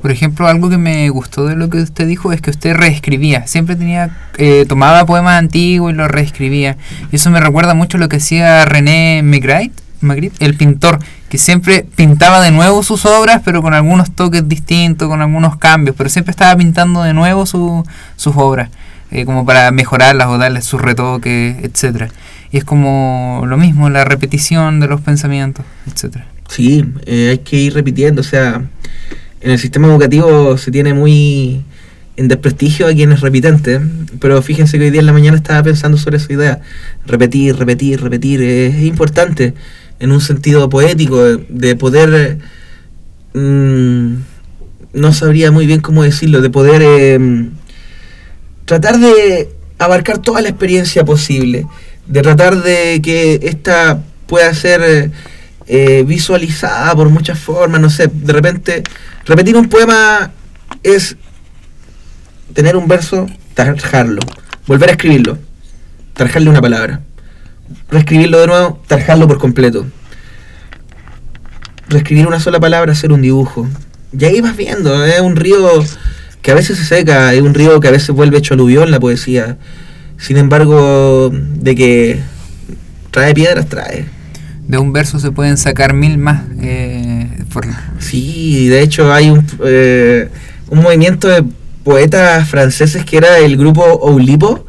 Por 0.00 0.10
ejemplo, 0.10 0.46
algo 0.46 0.68
que 0.68 0.78
me 0.78 1.08
gustó 1.10 1.46
de 1.46 1.56
lo 1.56 1.68
que 1.68 1.78
usted 1.78 2.06
dijo 2.06 2.32
es 2.32 2.40
que 2.40 2.50
usted 2.50 2.74
reescribía. 2.74 3.46
Siempre 3.46 3.76
tenía, 3.76 4.16
eh, 4.38 4.64
tomaba 4.68 5.04
poemas 5.06 5.38
antiguos 5.38 5.92
y 5.92 5.96
los 5.96 6.10
reescribía. 6.10 6.76
Y 7.12 7.16
eso 7.16 7.30
me 7.30 7.40
recuerda 7.40 7.74
mucho 7.74 7.98
lo 7.98 8.08
que 8.08 8.16
hacía 8.16 8.64
René 8.64 9.22
Magritte, 9.22 9.82
Magritte, 10.00 10.44
el 10.44 10.54
pintor, 10.54 10.98
que 11.28 11.38
siempre 11.38 11.86
pintaba 11.96 12.40
de 12.40 12.50
nuevo 12.50 12.82
sus 12.82 13.06
obras, 13.06 13.42
pero 13.44 13.62
con 13.62 13.74
algunos 13.74 14.10
toques 14.10 14.48
distintos, 14.48 15.08
con 15.08 15.20
algunos 15.22 15.56
cambios, 15.56 15.96
pero 15.96 16.08
siempre 16.10 16.30
estaba 16.30 16.56
pintando 16.56 17.02
de 17.02 17.12
nuevo 17.14 17.46
su, 17.46 17.84
sus 18.16 18.36
obras, 18.36 18.70
eh, 19.10 19.24
como 19.24 19.44
para 19.44 19.70
mejorarlas 19.70 20.28
o 20.28 20.38
darles 20.38 20.64
sus 20.64 20.80
retoques, 20.80 21.56
etcétera. 21.62 22.08
Y 22.52 22.58
es 22.58 22.64
como 22.64 23.42
lo 23.46 23.56
mismo, 23.56 23.90
la 23.90 24.04
repetición 24.04 24.80
de 24.80 24.88
los 24.88 25.00
pensamientos, 25.00 25.64
etcétera. 25.86 26.26
Sí, 26.48 26.84
eh, 27.06 27.30
hay 27.30 27.38
que 27.38 27.56
ir 27.56 27.74
repitiendo, 27.74 28.20
o 28.20 28.24
sea, 28.24 28.62
en 29.40 29.50
el 29.50 29.58
sistema 29.58 29.88
educativo 29.88 30.56
se 30.56 30.70
tiene 30.70 30.94
muy 30.94 31.64
en 32.16 32.28
desprestigio 32.28 32.86
a 32.86 32.94
quienes 32.94 33.20
repitentes, 33.20 33.80
pero 34.20 34.40
fíjense 34.42 34.78
que 34.78 34.84
hoy 34.84 34.90
día 34.90 35.00
en 35.00 35.06
la 35.06 35.12
mañana 35.12 35.36
estaba 35.36 35.62
pensando 35.62 35.98
sobre 35.98 36.16
esa 36.16 36.32
idea. 36.32 36.60
Repetir, 37.04 37.56
repetir, 37.56 38.00
repetir, 38.00 38.42
es, 38.42 38.82
importante 38.82 39.54
en 40.00 40.12
un 40.12 40.20
sentido 40.20 40.68
poético, 40.68 41.22
de 41.24 41.76
poder, 41.76 42.38
mmm, 43.34 44.14
no 44.94 45.12
sabría 45.12 45.50
muy 45.50 45.66
bien 45.66 45.80
cómo 45.80 46.02
decirlo, 46.02 46.40
de 46.40 46.50
poder 46.50 46.82
eh, 46.82 47.48
tratar 48.64 48.98
de 48.98 49.50
abarcar 49.78 50.18
toda 50.18 50.40
la 50.40 50.48
experiencia 50.48 51.04
posible, 51.04 51.66
de 52.06 52.22
tratar 52.22 52.62
de 52.62 53.00
que 53.02 53.40
esta 53.42 54.02
pueda 54.26 54.52
ser 54.54 55.10
eh, 55.66 56.04
visualizada 56.06 56.94
por 56.94 57.10
muchas 57.10 57.38
formas, 57.38 57.80
no 57.80 57.90
sé, 57.90 58.08
de 58.12 58.32
repente 58.32 58.82
repetir 59.24 59.56
un 59.56 59.68
poema 59.68 60.32
es 60.82 61.16
tener 62.56 62.74
un 62.74 62.88
verso, 62.88 63.26
tarjarlo, 63.52 64.22
volver 64.66 64.88
a 64.88 64.92
escribirlo, 64.92 65.36
tarjarle 66.14 66.48
una 66.48 66.62
palabra, 66.62 67.02
reescribirlo 67.90 68.40
de 68.40 68.46
nuevo, 68.46 68.82
tarjarlo 68.86 69.28
por 69.28 69.36
completo, 69.36 69.84
reescribir 71.90 72.26
una 72.26 72.40
sola 72.40 72.58
palabra, 72.58 72.92
hacer 72.92 73.12
un 73.12 73.20
dibujo. 73.20 73.68
Y 74.18 74.24
ahí 74.24 74.40
vas 74.40 74.56
viendo, 74.56 75.04
es 75.04 75.20
un 75.20 75.36
río 75.36 75.84
que 76.40 76.50
a 76.50 76.54
veces 76.54 76.78
se 76.78 76.86
seca, 76.86 77.34
es 77.34 77.42
un 77.42 77.52
río 77.52 77.78
que 77.78 77.88
a 77.88 77.90
veces 77.90 78.08
vuelve 78.08 78.38
hecho 78.38 78.54
aluvión 78.54 78.90
la 78.90 79.00
poesía. 79.00 79.58
Sin 80.16 80.38
embargo, 80.38 81.30
de 81.30 81.74
que 81.74 82.20
trae 83.10 83.34
piedras, 83.34 83.68
trae. 83.68 84.06
De 84.66 84.78
un 84.78 84.94
verso 84.94 85.20
se 85.20 85.30
pueden 85.30 85.58
sacar 85.58 85.92
mil 85.92 86.16
más. 86.16 86.44
Eh, 86.62 87.44
por... 87.52 87.66
Sí, 87.98 88.68
de 88.68 88.80
hecho 88.80 89.12
hay 89.12 89.28
un, 89.28 89.46
eh, 89.62 90.30
un 90.70 90.82
movimiento 90.82 91.28
de 91.28 91.44
poetas 91.86 92.48
franceses 92.48 93.04
que 93.04 93.16
era 93.16 93.38
el 93.38 93.56
grupo 93.56 93.84
Oulipo. 93.84 94.66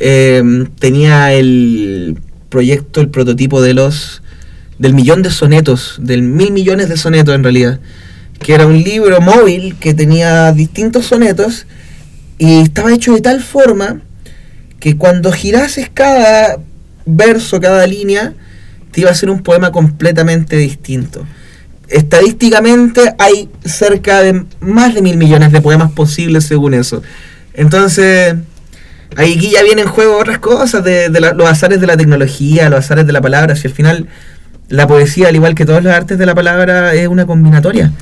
Eh, 0.00 0.42
tenía 0.78 1.34
el 1.34 2.18
proyecto, 2.48 3.02
el 3.02 3.10
prototipo 3.10 3.60
de 3.60 3.74
los 3.74 4.22
del 4.78 4.94
millón 4.94 5.20
de 5.20 5.30
sonetos, 5.30 5.96
del 6.00 6.22
mil 6.22 6.52
millones 6.52 6.88
de 6.88 6.96
sonetos 6.96 7.34
en 7.34 7.42
realidad, 7.42 7.78
que 8.38 8.54
era 8.54 8.66
un 8.66 8.82
libro 8.82 9.20
móvil 9.20 9.76
que 9.78 9.92
tenía 9.92 10.50
distintos 10.52 11.04
sonetos 11.04 11.66
y 12.38 12.62
estaba 12.62 12.94
hecho 12.94 13.14
de 13.14 13.20
tal 13.20 13.42
forma 13.42 14.00
que 14.80 14.96
cuando 14.96 15.32
girases 15.32 15.90
cada 15.92 16.58
verso, 17.04 17.60
cada 17.60 17.86
línea, 17.86 18.32
te 18.92 19.02
iba 19.02 19.10
a 19.10 19.14
ser 19.14 19.28
un 19.28 19.42
poema 19.42 19.72
completamente 19.72 20.56
distinto. 20.56 21.26
Estadísticamente 21.88 23.14
hay 23.18 23.48
cerca 23.64 24.22
de 24.22 24.44
más 24.60 24.94
de 24.94 25.02
mil 25.02 25.16
millones 25.16 25.52
de 25.52 25.60
poemas 25.60 25.92
posibles 25.92 26.44
según 26.44 26.74
eso. 26.74 27.02
Entonces, 27.54 28.34
ahí 29.16 29.38
ya 29.50 29.62
vienen 29.62 29.86
en 29.86 29.90
juego 29.90 30.18
otras 30.18 30.38
cosas, 30.38 30.82
de, 30.84 31.08
de 31.08 31.20
la, 31.20 31.32
los 31.32 31.48
azares 31.48 31.80
de 31.80 31.86
la 31.86 31.96
tecnología, 31.96 32.68
los 32.68 32.80
azares 32.80 33.06
de 33.06 33.12
la 33.12 33.20
palabra, 33.20 33.56
si 33.56 33.68
al 33.68 33.74
final 33.74 34.08
la 34.68 34.86
poesía, 34.86 35.28
al 35.28 35.36
igual 35.36 35.54
que 35.54 35.64
todas 35.64 35.84
las 35.84 35.96
artes 35.96 36.18
de 36.18 36.26
la 36.26 36.34
palabra, 36.34 36.92
es 36.94 37.06
una 37.08 37.26
combinatoria. 37.26 37.92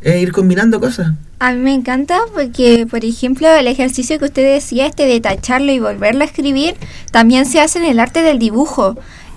Es 0.00 0.22
ir 0.22 0.32
combinando 0.32 0.80
cosas. 0.80 1.12
A 1.38 1.52
mí 1.52 1.58
me 1.58 1.74
encanta 1.74 2.18
porque, 2.34 2.86
por 2.90 3.04
ejemplo, 3.04 3.48
el 3.48 3.66
ejercicio 3.66 4.18
que 4.18 4.26
usted 4.26 4.54
decía, 4.54 4.86
este 4.86 5.06
de 5.06 5.20
tacharlo 5.20 5.72
y 5.72 5.78
volverlo 5.78 6.22
a 6.22 6.26
escribir, 6.26 6.74
también 7.10 7.46
se 7.46 7.60
hace 7.60 7.78
en 7.78 7.86
el 7.86 8.00
arte 8.00 8.22
del 8.22 8.38
dibujo, 8.38 8.96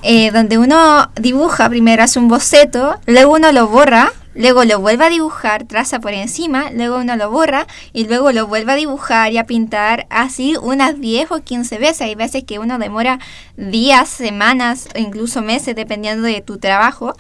eh, 0.10 0.32
donde 0.32 0.58
uno 0.58 1.12
dibuja, 1.20 1.68
primero 1.68 2.02
hace 2.02 2.18
un 2.18 2.30
boceto, 2.30 2.98
luego 3.08 3.34
uno 3.34 3.52
lo 3.52 3.68
borra, 3.68 4.14
luego 4.36 4.64
lo 4.64 4.80
vuelve 4.80 5.04
a 5.04 5.10
dibujar, 5.10 5.66
traza 5.66 6.00
por 6.00 6.14
encima, 6.14 6.72
luego 6.72 7.00
uno 7.00 7.18
lo 7.18 7.30
borra 7.30 7.68
y 7.92 8.08
luego 8.08 8.32
lo 8.32 8.48
vuelve 8.48 8.72
a 8.72 8.76
dibujar 8.76 9.34
y 9.34 9.38
a 9.38 9.44
pintar 9.44 10.08
así 10.10 10.56
unas 10.62 11.02
10 11.02 11.32
o 11.32 11.44
15 11.44 11.78
veces. 11.78 12.02
Hay 12.04 12.16
veces 12.16 12.46
que 12.46 12.58
uno 12.58 12.80
demora 12.80 13.20
días, 13.58 14.08
semanas 14.08 14.88
o 14.96 14.98
incluso 14.98 15.42
meses 15.42 15.76
dependiendo 15.76 16.26
de 16.26 16.40
tu 16.40 16.58
trabajo 16.58 17.14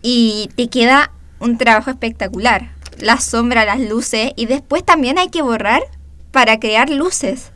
y 0.00 0.50
te 0.54 0.68
queda 0.68 1.10
un 1.40 1.58
trabajo 1.58 1.90
espectacular. 1.90 2.70
La 3.00 3.18
sombra, 3.18 3.64
las 3.64 3.80
luces 3.80 4.34
y 4.36 4.46
después 4.46 4.84
también 4.84 5.18
hay 5.18 5.30
que 5.30 5.42
borrar 5.42 5.82
para 6.30 6.60
crear 6.60 6.90
luces. 6.90 7.50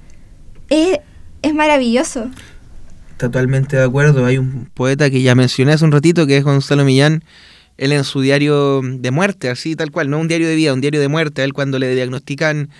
Es, 0.69 0.99
es 1.43 1.55
maravilloso. 1.55 2.29
Totalmente 3.17 3.77
de 3.77 3.85
acuerdo. 3.85 4.27
Hay 4.27 4.39
un 4.39 4.71
poeta 4.75 5.11
que 5.11 5.23
ya 5.23 5.35
mencioné 5.35 5.73
hace 5.73 5.85
un 5.85 5.93
ratito, 5.93 6.27
que 6.27 6.37
es 6.37 6.45
Gonzalo 6.45 6.85
Millán. 6.85 7.25
Él 7.77 7.93
en 7.93 8.05
su 8.05 8.21
diario 8.21 8.83
de 8.83 9.11
muerte, 9.11 9.49
así 9.49 9.75
tal 9.75 9.91
cual, 9.91 10.11
no 10.11 10.19
un 10.19 10.29
diario 10.29 10.49
de 10.49 10.55
vida, 10.55 10.73
un 10.73 10.81
diario 10.81 11.01
de 11.01 11.09
muerte. 11.09 11.43
él 11.43 11.53
cuando 11.53 11.79
le 11.79 11.95
diagnostican 11.95 12.71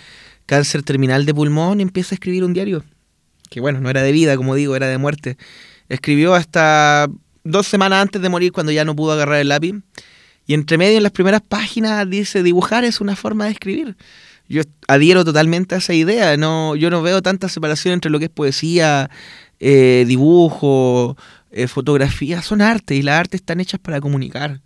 cáncer 0.45 0.83
terminal 0.83 1.25
de 1.25 1.33
pulmón 1.33 1.81
empieza 1.81 2.13
a 2.13 2.15
escribir 2.15 2.43
un 2.43 2.53
diario. 2.53 2.83
Que 3.49 3.59
bueno, 3.59 3.81
no 3.81 3.89
era 3.89 4.03
de 4.03 4.11
vida, 4.11 4.37
como 4.37 4.55
digo, 4.55 4.75
era 4.75 4.87
de 4.87 4.97
muerte. 4.97 5.37
Escribió 5.89 6.33
hasta 6.33 7.07
dos 7.43 7.67
semanas 7.67 8.01
antes 8.01 8.21
de 8.21 8.29
morir 8.29 8.51
cuando 8.51 8.71
ya 8.71 8.85
no 8.85 8.95
pudo 8.95 9.13
agarrar 9.13 9.39
el 9.39 9.49
lápiz. 9.49 9.75
Y 10.47 10.53
entre 10.53 10.77
medio 10.77 10.97
en 10.97 11.03
las 11.03 11.11
primeras 11.11 11.41
páginas 11.41 12.09
dice 12.09 12.43
dibujar 12.43 12.85
es 12.85 13.01
una 13.01 13.15
forma 13.15 13.45
de 13.45 13.51
escribir. 13.51 13.97
Yo 14.47 14.61
adhiero 14.87 15.25
totalmente 15.25 15.75
a 15.75 15.79
esa 15.79 15.93
idea. 15.93 16.37
No, 16.37 16.75
yo 16.75 16.89
no 16.89 17.01
veo 17.01 17.21
tanta 17.21 17.49
separación 17.49 17.93
entre 17.95 18.11
lo 18.11 18.19
que 18.19 18.25
es 18.25 18.31
poesía, 18.31 19.09
eh, 19.59 20.05
dibujo, 20.07 21.17
eh, 21.51 21.67
fotografía. 21.67 22.41
Son 22.41 22.61
arte 22.61 22.95
y 22.95 23.01
las 23.01 23.19
artes 23.19 23.41
están 23.41 23.59
hechas 23.59 23.79
para 23.79 24.01
comunicar. 24.01 24.61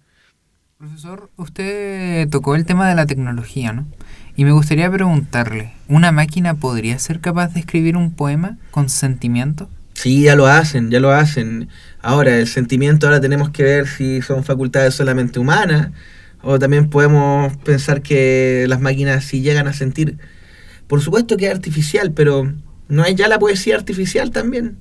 Profesor, 0.77 1.29
usted 1.35 2.29
tocó 2.29 2.55
el 2.55 2.65
tema 2.65 2.87
de 2.87 2.95
la 2.95 3.05
tecnología, 3.05 3.73
¿no? 3.73 3.85
Y 4.35 4.45
me 4.45 4.53
gustaría 4.53 4.89
preguntarle, 4.89 5.73
¿una 5.89 6.13
máquina 6.13 6.53
podría 6.53 6.97
ser 6.99 7.19
capaz 7.19 7.53
de 7.53 7.59
escribir 7.59 7.97
un 7.97 8.11
poema 8.11 8.57
con 8.71 8.87
sentimiento? 8.87 9.69
Sí, 9.93 10.23
ya 10.23 10.37
lo 10.37 10.47
hacen, 10.47 10.91
ya 10.91 11.01
lo 11.01 11.11
hacen. 11.11 11.67
Ahora, 12.01 12.37
el 12.37 12.47
sentimiento 12.47 13.07
ahora 13.07 13.19
tenemos 13.19 13.49
que 13.49 13.63
ver 13.63 13.87
si 13.87 14.21
son 14.21 14.45
facultades 14.45 14.93
solamente 14.93 15.39
humanas 15.39 15.89
o 16.41 16.59
también 16.59 16.89
podemos 16.89 17.55
pensar 17.57 18.01
que 18.01 18.65
las 18.67 18.79
máquinas 18.79 19.25
sí 19.25 19.41
llegan 19.41 19.67
a 19.67 19.73
sentir. 19.73 20.17
Por 20.87 21.01
supuesto 21.01 21.37
que 21.37 21.45
es 21.45 21.51
artificial, 21.51 22.11
pero 22.11 22.51
no 22.87 23.03
hay 23.03 23.15
ya 23.15 23.27
la 23.27 23.39
poesía 23.39 23.75
artificial 23.75 24.31
también, 24.31 24.77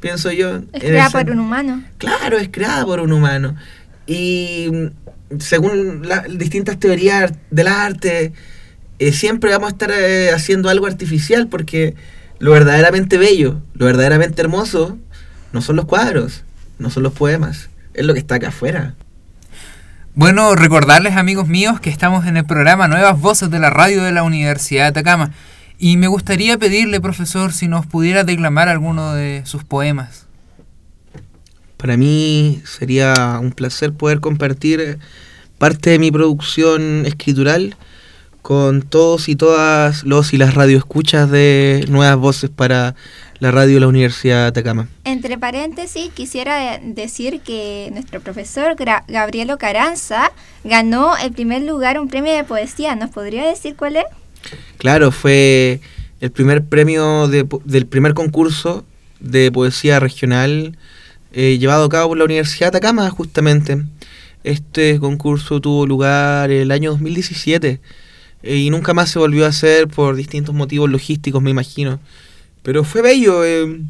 pienso 0.00 0.30
yo. 0.30 0.62
Es 0.72 0.80
creada 0.80 1.10
por 1.10 1.30
un 1.30 1.40
humano. 1.40 1.84
Claro, 1.98 2.38
es 2.38 2.48
creada 2.50 2.84
por 2.84 3.00
un 3.00 3.12
humano. 3.12 3.56
Y 4.06 4.70
según 5.38 6.08
las 6.08 6.38
distintas 6.38 6.78
teorías 6.78 7.32
del 7.50 7.68
arte, 7.68 8.32
eh, 8.98 9.12
siempre 9.12 9.50
vamos 9.50 9.68
a 9.68 9.72
estar 9.72 9.90
eh, 9.90 10.30
haciendo 10.32 10.68
algo 10.68 10.86
artificial 10.86 11.48
porque 11.48 11.94
lo 12.38 12.52
verdaderamente 12.52 13.18
bello, 13.18 13.60
lo 13.74 13.86
verdaderamente 13.86 14.40
hermoso, 14.40 14.98
no 15.52 15.62
son 15.62 15.76
los 15.76 15.84
cuadros, 15.86 16.44
no 16.78 16.90
son 16.90 17.02
los 17.02 17.12
poemas, 17.12 17.70
es 17.94 18.06
lo 18.06 18.14
que 18.14 18.20
está 18.20 18.36
acá 18.36 18.48
afuera. 18.48 18.94
Bueno, 20.18 20.56
recordarles 20.56 21.14
amigos 21.14 21.46
míos 21.46 21.78
que 21.78 21.90
estamos 21.90 22.26
en 22.26 22.36
el 22.36 22.44
programa 22.44 22.88
Nuevas 22.88 23.20
Voces 23.20 23.50
de 23.50 23.60
la 23.60 23.70
Radio 23.70 24.02
de 24.02 24.10
la 24.10 24.24
Universidad 24.24 24.82
de 24.82 24.88
Atacama 24.88 25.30
y 25.78 25.96
me 25.96 26.08
gustaría 26.08 26.58
pedirle, 26.58 27.00
profesor, 27.00 27.52
si 27.52 27.68
nos 27.68 27.86
pudiera 27.86 28.24
declamar 28.24 28.68
alguno 28.68 29.14
de 29.14 29.42
sus 29.44 29.62
poemas. 29.62 30.26
Para 31.76 31.96
mí 31.96 32.60
sería 32.64 33.38
un 33.40 33.52
placer 33.52 33.92
poder 33.92 34.18
compartir 34.18 34.98
parte 35.56 35.90
de 35.90 36.00
mi 36.00 36.10
producción 36.10 37.06
escritural 37.06 37.76
con 38.42 38.82
todos 38.82 39.28
y 39.28 39.36
todas 39.36 40.02
los 40.02 40.32
y 40.32 40.36
las 40.36 40.54
radioescuchas 40.54 41.30
de 41.30 41.84
Nuevas 41.88 42.16
Voces 42.16 42.50
para 42.50 42.96
la 43.40 43.50
radio 43.50 43.74
de 43.74 43.80
la 43.80 43.88
Universidad 43.88 44.42
de 44.42 44.46
Atacama. 44.48 44.88
Entre 45.04 45.38
paréntesis, 45.38 46.10
quisiera 46.12 46.78
decir 46.82 47.40
que 47.40 47.90
nuestro 47.92 48.20
profesor 48.20 48.74
Gabrielo 49.06 49.58
Caranza 49.58 50.32
ganó 50.64 51.16
el 51.16 51.32
primer 51.32 51.62
lugar 51.62 52.00
un 52.00 52.08
premio 52.08 52.34
de 52.34 52.44
poesía. 52.44 52.96
¿Nos 52.96 53.10
podría 53.10 53.46
decir 53.46 53.76
cuál 53.76 53.96
es? 53.96 54.04
Claro, 54.78 55.12
fue 55.12 55.80
el 56.20 56.30
primer 56.30 56.64
premio 56.64 57.28
del 57.28 57.86
primer 57.86 58.14
concurso 58.14 58.84
de 59.20 59.50
poesía 59.52 60.00
regional 60.00 60.76
eh, 61.32 61.58
llevado 61.58 61.84
a 61.84 61.88
cabo 61.88 62.10
por 62.10 62.18
la 62.18 62.24
Universidad 62.24 62.72
de 62.72 62.78
Atacama, 62.78 63.08
justamente. 63.10 63.82
Este 64.44 64.98
concurso 64.98 65.60
tuvo 65.60 65.86
lugar 65.86 66.50
el 66.50 66.70
año 66.70 66.92
2017 66.92 67.80
eh, 68.42 68.56
y 68.56 68.70
nunca 68.70 68.94
más 68.94 69.10
se 69.10 69.18
volvió 69.18 69.44
a 69.44 69.48
hacer 69.48 69.88
por 69.88 70.16
distintos 70.16 70.54
motivos 70.54 70.88
logísticos, 70.88 71.42
me 71.42 71.50
imagino. 71.50 72.00
Pero 72.68 72.84
fue 72.84 73.00
bello. 73.00 73.46
Eh, 73.46 73.80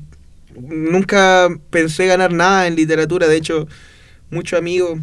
nunca 0.54 1.48
pensé 1.68 2.06
ganar 2.06 2.32
nada 2.32 2.68
en 2.68 2.76
literatura. 2.76 3.26
De 3.26 3.36
hecho, 3.36 3.66
muchos 4.30 4.56
amigos 4.56 5.00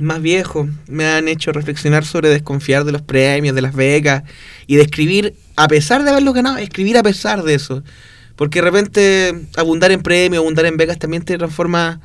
más 0.00 0.20
viejos 0.20 0.68
me 0.88 1.06
han 1.06 1.28
hecho 1.28 1.52
reflexionar 1.52 2.04
sobre 2.04 2.30
desconfiar 2.30 2.82
de 2.82 2.90
los 2.90 3.02
premios, 3.02 3.54
de 3.54 3.62
las 3.62 3.76
becas 3.76 4.24
y 4.66 4.74
de 4.74 4.82
escribir 4.82 5.36
a 5.54 5.68
pesar 5.68 6.02
de 6.02 6.10
haberlo 6.10 6.32
ganado, 6.32 6.56
escribir 6.56 6.98
a 6.98 7.04
pesar 7.04 7.44
de 7.44 7.54
eso. 7.54 7.84
Porque 8.34 8.58
de 8.58 8.64
repente 8.64 9.46
abundar 9.56 9.92
en 9.92 10.02
premios, 10.02 10.40
abundar 10.40 10.66
en 10.66 10.76
becas 10.76 10.98
también 10.98 11.22
te 11.22 11.38
transforma 11.38 12.00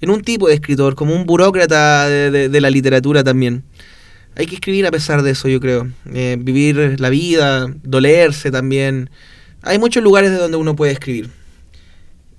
en 0.00 0.08
un 0.08 0.22
tipo 0.22 0.46
de 0.46 0.54
escritor, 0.54 0.94
como 0.94 1.16
un 1.16 1.26
burócrata 1.26 2.08
de 2.08 2.60
la 2.60 2.70
literatura 2.70 3.24
también 3.24 3.64
hay 4.36 4.46
que 4.46 4.54
escribir 4.54 4.86
a 4.86 4.90
pesar 4.90 5.22
de 5.22 5.32
eso, 5.32 5.48
yo 5.48 5.60
creo. 5.60 5.90
Eh, 6.12 6.36
vivir 6.38 7.00
la 7.00 7.10
vida, 7.10 7.66
dolerse 7.82 8.50
también. 8.50 9.10
Hay 9.62 9.78
muchos 9.78 10.02
lugares 10.02 10.30
de 10.30 10.36
donde 10.36 10.56
uno 10.56 10.76
puede 10.76 10.92
escribir. 10.92 11.30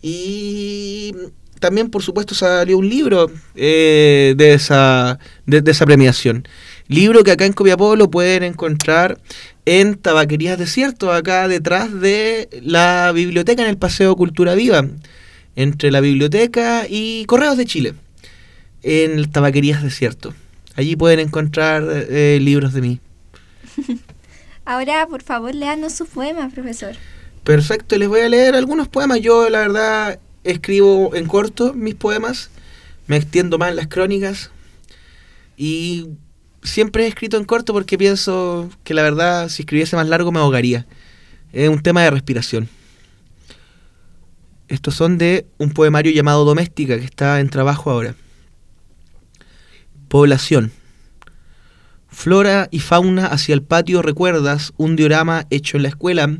Y 0.01 1.13
también, 1.63 1.89
por 1.89 2.03
supuesto, 2.03 2.35
salió 2.35 2.77
un 2.77 2.89
libro 2.89 3.31
eh, 3.55 4.33
de, 4.35 4.53
esa, 4.53 5.17
de, 5.45 5.63
esa 5.65 5.85
premiación. 5.85 6.45
Libro 6.89 7.23
que 7.23 7.31
acá 7.31 7.45
en 7.45 7.53
Copiapó 7.53 7.95
lo 7.95 8.11
pueden 8.11 8.43
encontrar 8.43 9.17
en 9.65 9.95
Tabaquerías 9.95 10.59
Desierto, 10.59 11.13
acá 11.13 11.47
detrás 11.47 11.97
de 12.01 12.49
la 12.61 13.13
biblioteca 13.13 13.61
en 13.63 13.69
el 13.69 13.77
Paseo 13.77 14.13
Cultura 14.17 14.55
Viva, 14.55 14.85
entre 15.55 15.89
la 15.89 16.01
biblioteca 16.01 16.85
y 16.89 17.23
Correos 17.27 17.55
de 17.55 17.65
Chile, 17.65 17.93
en 18.81 19.31
Tabaquerías 19.31 19.81
Desierto. 19.81 20.33
Allí 20.75 20.97
pueden 20.97 21.21
encontrar 21.21 21.85
eh, 21.89 22.39
libros 22.41 22.73
de 22.73 22.81
mí. 22.81 22.99
Ahora, 24.65 25.07
por 25.07 25.23
favor, 25.23 25.55
léanos 25.55 25.93
sus 25.93 26.09
poemas, 26.09 26.53
profesor. 26.53 26.95
Perfecto, 27.43 27.97
les 27.97 28.07
voy 28.07 28.21
a 28.21 28.29
leer 28.29 28.55
algunos 28.55 28.87
poemas. 28.87 29.19
Yo, 29.19 29.49
la 29.49 29.59
verdad, 29.59 30.19
escribo 30.43 31.13
en 31.13 31.27
corto 31.27 31.73
mis 31.73 31.95
poemas. 31.95 32.49
Me 33.07 33.17
extiendo 33.17 33.57
más 33.57 33.71
en 33.71 33.75
las 33.75 33.87
crónicas. 33.87 34.49
Y 35.57 36.07
siempre 36.61 37.03
he 37.03 37.07
escrito 37.07 37.37
en 37.37 37.43
corto 37.43 37.73
porque 37.73 37.97
pienso 37.97 38.69
que 38.83 38.93
la 38.93 39.03
verdad, 39.03 39.49
si 39.49 39.63
escribiese 39.63 39.95
más 39.95 40.07
largo, 40.07 40.31
me 40.31 40.39
ahogaría. 40.39 40.85
Es 41.51 41.69
un 41.69 41.81
tema 41.81 42.01
de 42.03 42.11
respiración. 42.11 42.69
Estos 44.69 44.95
son 44.95 45.17
de 45.17 45.45
un 45.57 45.71
poemario 45.71 46.13
llamado 46.13 46.45
Doméstica, 46.45 46.97
que 46.97 47.05
está 47.05 47.41
en 47.41 47.49
trabajo 47.49 47.91
ahora. 47.91 48.15
Población. 50.07 50.71
Flora 52.07 52.69
y 52.71 52.79
fauna 52.79 53.27
hacia 53.27 53.53
el 53.53 53.63
patio 53.63 54.01
recuerdas 54.01 54.71
un 54.77 54.95
diorama 54.95 55.45
hecho 55.49 55.77
en 55.77 55.83
la 55.83 55.89
escuela, 55.89 56.37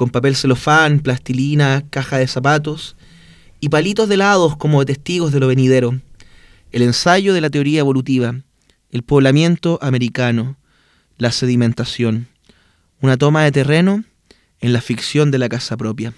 con 0.00 0.08
papel 0.08 0.34
celofán, 0.34 1.00
plastilina, 1.00 1.84
caja 1.90 2.16
de 2.16 2.26
zapatos 2.26 2.96
y 3.60 3.68
palitos 3.68 4.08
de 4.08 4.14
helados 4.14 4.56
como 4.56 4.82
testigos 4.86 5.30
de 5.30 5.40
lo 5.40 5.46
venidero. 5.46 6.00
El 6.72 6.80
ensayo 6.80 7.34
de 7.34 7.42
la 7.42 7.50
teoría 7.50 7.80
evolutiva, 7.80 8.34
el 8.90 9.02
poblamiento 9.02 9.78
americano, 9.82 10.56
la 11.18 11.32
sedimentación, 11.32 12.28
una 13.02 13.18
toma 13.18 13.44
de 13.44 13.52
terreno 13.52 14.02
en 14.60 14.72
la 14.72 14.80
ficción 14.80 15.30
de 15.30 15.36
la 15.36 15.50
casa 15.50 15.76
propia. 15.76 16.14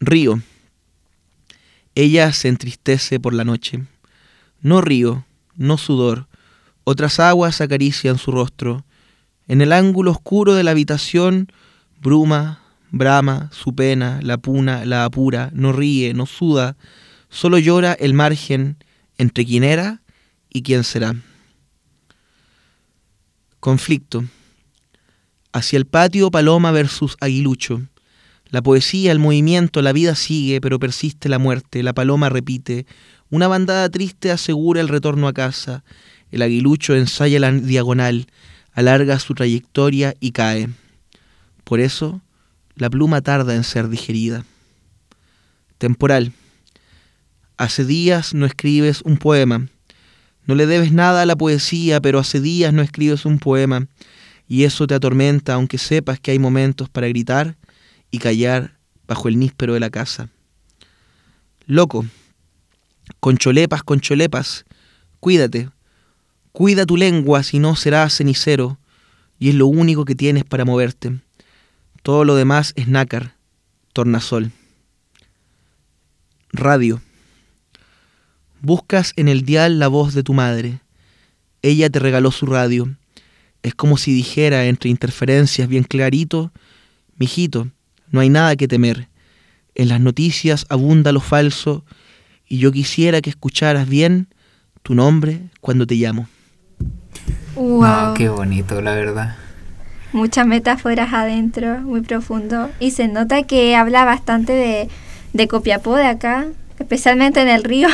Río. 0.00 0.40
Ella 1.94 2.32
se 2.32 2.48
entristece 2.48 3.20
por 3.20 3.34
la 3.34 3.44
noche. 3.44 3.84
No 4.62 4.80
río, 4.80 5.26
no 5.54 5.76
sudor. 5.76 6.28
Otras 6.84 7.20
aguas 7.20 7.60
acarician 7.60 8.16
su 8.16 8.32
rostro. 8.32 8.86
En 9.48 9.60
el 9.60 9.70
ángulo 9.70 10.12
oscuro 10.12 10.54
de 10.54 10.64
la 10.64 10.70
habitación, 10.70 11.52
bruma, 12.00 12.60
brama, 12.90 13.50
su 13.52 13.74
pena, 13.74 14.20
la 14.22 14.38
puna, 14.38 14.84
la 14.84 15.04
apura, 15.04 15.50
no 15.52 15.72
ríe, 15.72 16.14
no 16.14 16.26
suda, 16.26 16.76
solo 17.28 17.58
llora 17.58 17.92
el 17.92 18.14
margen 18.14 18.76
entre 19.16 19.44
quien 19.44 19.64
era 19.64 20.00
y 20.50 20.62
quién 20.62 20.84
será. 20.84 21.14
Conflicto. 23.60 24.24
Hacia 25.52 25.76
el 25.76 25.86
patio 25.86 26.30
Paloma 26.30 26.70
versus 26.70 27.16
Aguilucho. 27.20 27.82
La 28.50 28.62
poesía, 28.62 29.12
el 29.12 29.18
movimiento, 29.18 29.82
la 29.82 29.92
vida 29.92 30.14
sigue, 30.14 30.60
pero 30.60 30.78
persiste 30.78 31.28
la 31.28 31.38
muerte. 31.38 31.82
La 31.82 31.92
paloma 31.92 32.30
repite, 32.30 32.86
una 33.30 33.48
bandada 33.48 33.90
triste 33.90 34.30
asegura 34.30 34.80
el 34.80 34.88
retorno 34.88 35.28
a 35.28 35.34
casa. 35.34 35.84
El 36.30 36.42
aguilucho 36.42 36.94
ensaya 36.94 37.40
la 37.40 37.52
diagonal, 37.52 38.26
alarga 38.72 39.18
su 39.18 39.34
trayectoria 39.34 40.14
y 40.20 40.30
cae. 40.30 40.70
Por 41.68 41.80
eso, 41.80 42.22
la 42.76 42.88
pluma 42.88 43.20
tarda 43.20 43.54
en 43.54 43.62
ser 43.62 43.90
digerida. 43.90 44.46
Temporal. 45.76 46.32
Hace 47.58 47.84
días 47.84 48.32
no 48.32 48.46
escribes 48.46 49.02
un 49.02 49.18
poema. 49.18 49.68
No 50.46 50.54
le 50.54 50.66
debes 50.66 50.92
nada 50.92 51.20
a 51.20 51.26
la 51.26 51.36
poesía, 51.36 52.00
pero 52.00 52.20
hace 52.20 52.40
días 52.40 52.72
no 52.72 52.80
escribes 52.80 53.26
un 53.26 53.38
poema. 53.38 53.86
Y 54.48 54.64
eso 54.64 54.86
te 54.86 54.94
atormenta, 54.94 55.52
aunque 55.52 55.76
sepas 55.76 56.18
que 56.18 56.30
hay 56.30 56.38
momentos 56.38 56.88
para 56.88 57.06
gritar 57.06 57.58
y 58.10 58.18
callar 58.18 58.78
bajo 59.06 59.28
el 59.28 59.38
níspero 59.38 59.74
de 59.74 59.80
la 59.80 59.90
casa. 59.90 60.30
Loco, 61.66 62.06
concholepas, 63.20 63.82
concholepas, 63.82 64.64
cuídate. 65.20 65.68
Cuida 66.52 66.86
tu 66.86 66.96
lengua, 66.96 67.42
si 67.42 67.58
no 67.58 67.76
serás 67.76 68.16
cenicero, 68.16 68.78
y 69.38 69.50
es 69.50 69.54
lo 69.54 69.66
único 69.66 70.06
que 70.06 70.14
tienes 70.14 70.44
para 70.44 70.64
moverte. 70.64 71.20
Todo 72.08 72.24
lo 72.24 72.36
demás 72.36 72.72
es 72.74 72.88
nácar, 72.88 73.34
tornasol. 73.92 74.50
Radio. 76.54 77.02
Buscas 78.62 79.12
en 79.16 79.28
el 79.28 79.42
dial 79.42 79.78
la 79.78 79.88
voz 79.88 80.14
de 80.14 80.22
tu 80.22 80.32
madre. 80.32 80.80
Ella 81.60 81.90
te 81.90 81.98
regaló 81.98 82.30
su 82.30 82.46
radio. 82.46 82.96
Es 83.62 83.74
como 83.74 83.98
si 83.98 84.14
dijera 84.14 84.64
entre 84.64 84.88
interferencias 84.88 85.68
bien 85.68 85.84
clarito, 85.84 86.50
mijito, 87.18 87.68
no 88.10 88.20
hay 88.20 88.30
nada 88.30 88.56
que 88.56 88.68
temer. 88.68 89.10
En 89.74 89.88
las 89.88 90.00
noticias 90.00 90.64
abunda 90.70 91.12
lo 91.12 91.20
falso 91.20 91.84
y 92.46 92.56
yo 92.56 92.72
quisiera 92.72 93.20
que 93.20 93.28
escucharas 93.28 93.86
bien 93.86 94.28
tu 94.82 94.94
nombre 94.94 95.50
cuando 95.60 95.86
te 95.86 95.96
llamo. 95.96 96.26
Wow. 97.54 97.82
No, 97.82 98.14
qué 98.14 98.30
bonito, 98.30 98.80
la 98.80 98.94
verdad. 98.94 99.47
Muchas 100.12 100.46
metáforas 100.46 101.12
adentro, 101.12 101.80
muy 101.80 102.00
profundo. 102.00 102.70
Y 102.80 102.92
se 102.92 103.08
nota 103.08 103.42
que 103.42 103.76
habla 103.76 104.04
bastante 104.04 104.52
de, 104.52 104.88
de 105.34 105.48
Copiapó 105.48 105.96
de 105.96 106.06
acá, 106.06 106.46
especialmente 106.78 107.40
en 107.42 107.48
el 107.48 107.62
río. 107.64 107.88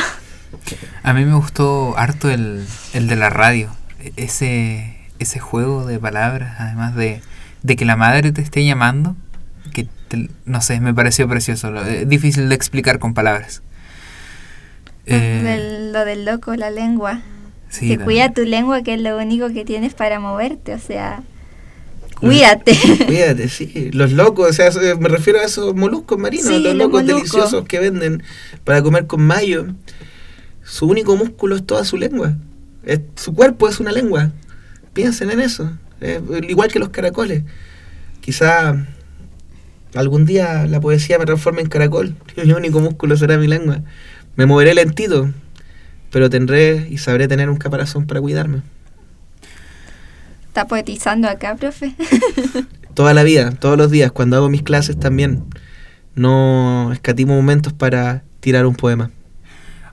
A 1.03 1.13
mí 1.13 1.25
me 1.25 1.33
gustó 1.35 1.97
harto 1.97 2.29
el, 2.29 2.65
el 2.93 3.07
de 3.07 3.15
la 3.17 3.29
radio. 3.29 3.69
E- 3.99 4.13
Ese, 4.15 4.95
ese 5.19 5.39
juego 5.39 5.85
de 5.85 5.99
palabras, 5.99 6.55
además 6.59 6.95
de, 6.95 7.21
de 7.63 7.75
que 7.75 7.83
la 7.85 7.97
madre 7.97 8.31
te 8.31 8.41
esté 8.41 8.63
llamando, 8.65 9.15
que 9.73 9.87
te- 10.07 10.29
no 10.45 10.61
sé, 10.61 10.79
me 10.79 10.93
pareció 10.93 11.27
precioso. 11.27 11.71
Lo- 11.71 11.83
Es 11.85 12.07
difícil 12.07 12.47
de 12.47 12.55
explicar 12.55 12.99
con 12.99 13.13
palabras. 13.13 13.61
Eh, 15.05 15.41
Del- 15.43 15.91
lo 15.93 16.05
del 16.05 16.25
loco, 16.25 16.55
la 16.55 16.69
lengua. 16.71 17.19
sí, 17.69 17.89
que 17.89 17.99
cuida 17.99 18.31
tu 18.31 18.43
lengua, 18.45 18.81
que 18.83 18.93
es 18.93 19.01
lo 19.01 19.17
único 19.17 19.49
que 19.49 19.65
tienes 19.65 19.93
para 19.93 20.19
moverte, 20.19 20.73
o 20.73 20.79
sea, 20.79 21.21
cuídate. 22.19 22.77
Cuídate, 23.07 23.49
sí. 23.49 23.89
Los 23.93 24.11
locos, 24.11 24.49
o 24.49 24.53
sea, 24.53 24.71
se- 24.71 24.95
me 24.95 25.09
refiero 25.09 25.39
a 25.39 25.43
esos 25.43 25.75
moluscos 25.75 26.17
marinos, 26.17 26.47
Sí, 26.47 26.59
los 26.59 26.75
locos 26.75 27.05
deliciosos 27.05 27.65
que 27.65 27.79
venden 27.79 28.23
para 28.63 28.81
comer 28.81 29.05
con 29.07 29.21
mayo. 29.21 29.67
Su 30.63 30.87
único 30.87 31.15
músculo 31.15 31.55
es 31.55 31.65
toda 31.65 31.83
su 31.85 31.97
lengua. 31.97 32.35
Es- 32.83 33.01
su 33.15 33.33
cuerpo 33.33 33.67
es 33.69 33.79
una 33.79 33.91
lengua. 33.91 34.31
Piensen 34.93 35.29
en 35.31 35.39
eso. 35.41 35.71
Es 36.01 36.21
igual 36.49 36.71
que 36.71 36.79
los 36.79 36.89
caracoles. 36.89 37.43
Quizá 38.21 38.75
algún 39.93 40.25
día 40.25 40.65
la 40.67 40.81
poesía 40.81 41.19
me 41.19 41.25
transforme 41.25 41.61
en 41.61 41.69
caracol. 41.69 42.15
Mi 42.43 42.51
único 42.51 42.79
músculo 42.79 43.15
será 43.17 43.37
mi 43.37 43.47
lengua. 43.47 43.81
Me 44.35 44.45
moveré 44.45 44.73
lentito, 44.73 45.31
pero 46.11 46.29
tendré 46.29 46.87
y 46.89 46.97
sabré 46.97 47.27
tener 47.27 47.49
un 47.49 47.57
caparazón 47.57 48.05
para 48.07 48.19
cuidarme. 48.21 48.61
Está 50.55 50.67
poetizando 50.69 51.27
acá, 51.27 51.55
profe. 51.55 51.93
Toda 52.93 53.13
la 53.13 53.23
vida, 53.23 53.51
todos 53.51 53.77
los 53.77 53.91
días, 53.91 54.13
cuando 54.13 54.37
hago 54.37 54.47
mis 54.47 54.63
clases 54.63 54.97
también. 54.97 55.43
No 56.15 56.93
escatimo 56.93 57.35
momentos 57.35 57.73
para 57.73 58.23
tirar 58.39 58.65
un 58.65 58.73
poema. 58.73 59.11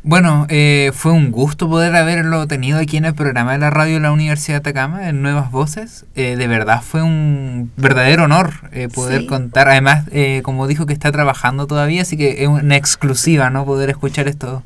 Bueno, 0.04 0.46
eh, 0.50 0.92
fue 0.94 1.10
un 1.10 1.32
gusto 1.32 1.68
poder 1.68 1.96
haberlo 1.96 2.46
tenido 2.46 2.78
aquí 2.78 2.96
en 2.96 3.06
el 3.06 3.14
programa 3.14 3.54
de 3.54 3.58
la 3.58 3.70
radio 3.70 3.94
de 3.94 4.00
la 4.02 4.12
Universidad 4.12 4.62
de 4.62 4.70
Atacama, 4.70 5.08
en 5.08 5.20
Nuevas 5.20 5.50
Voces. 5.50 6.06
Eh, 6.14 6.36
de 6.36 6.46
verdad 6.46 6.80
fue 6.80 7.02
un 7.02 7.72
verdadero 7.76 8.22
honor 8.22 8.52
eh, 8.70 8.86
poder 8.88 9.22
Sí. 9.22 9.26
contar. 9.26 9.68
Además, 9.68 10.04
eh, 10.12 10.42
como 10.44 10.68
dijo 10.68 10.86
que 10.86 10.92
está 10.92 11.10
trabajando 11.10 11.66
todavía, 11.66 12.02
así 12.02 12.16
que 12.16 12.44
es 12.44 12.48
una 12.48 12.76
exclusiva, 12.76 13.50
¿no? 13.50 13.64
Poder 13.64 13.90
escuchar 13.90 14.28
estos 14.28 14.62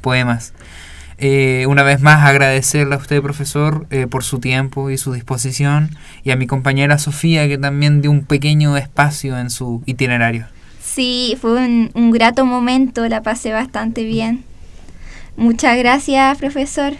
poemas. 0.00 0.52
Eh, 1.22 1.66
una 1.68 1.82
vez 1.82 2.00
más 2.00 2.26
agradecerle 2.26 2.94
a 2.94 2.98
usted, 2.98 3.20
profesor, 3.20 3.86
eh, 3.90 4.06
por 4.06 4.24
su 4.24 4.38
tiempo 4.40 4.88
y 4.88 4.96
su 4.96 5.12
disposición, 5.12 5.94
y 6.24 6.30
a 6.30 6.36
mi 6.36 6.46
compañera 6.46 6.96
Sofía, 6.96 7.46
que 7.46 7.58
también 7.58 8.00
dio 8.00 8.10
un 8.10 8.24
pequeño 8.24 8.78
espacio 8.78 9.38
en 9.38 9.50
su 9.50 9.82
itinerario. 9.84 10.46
Sí, 10.82 11.36
fue 11.38 11.52
un, 11.52 11.90
un 11.92 12.10
grato 12.10 12.46
momento, 12.46 13.06
la 13.06 13.22
pasé 13.22 13.52
bastante 13.52 14.04
bien. 14.04 14.44
Muchas 15.36 15.76
gracias, 15.76 16.38
profesor. 16.38 16.94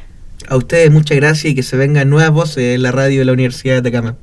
A 0.49 0.57
ustedes 0.57 0.91
muchas 0.91 1.17
gracias 1.17 1.53
y 1.53 1.55
que 1.55 1.63
se 1.63 1.79
vengan 1.79 2.11
nuevas 2.11 2.31
voces 2.31 2.75
en 2.75 2.83
la 2.83 2.93
radio 2.93 3.21
de 3.21 3.25
la 3.25 3.33
Universidad 3.33 3.75
de 3.75 3.89
Atacama. 3.89 4.17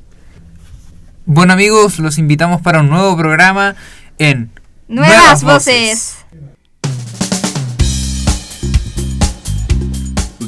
Bueno 1.26 1.52
amigos, 1.52 1.98
los 1.98 2.18
invitamos 2.18 2.62
para 2.62 2.80
un 2.80 2.88
nuevo 2.88 3.16
programa 3.16 3.74
en 4.18 4.50
Nuevas, 4.88 5.42
voces. 5.42 6.16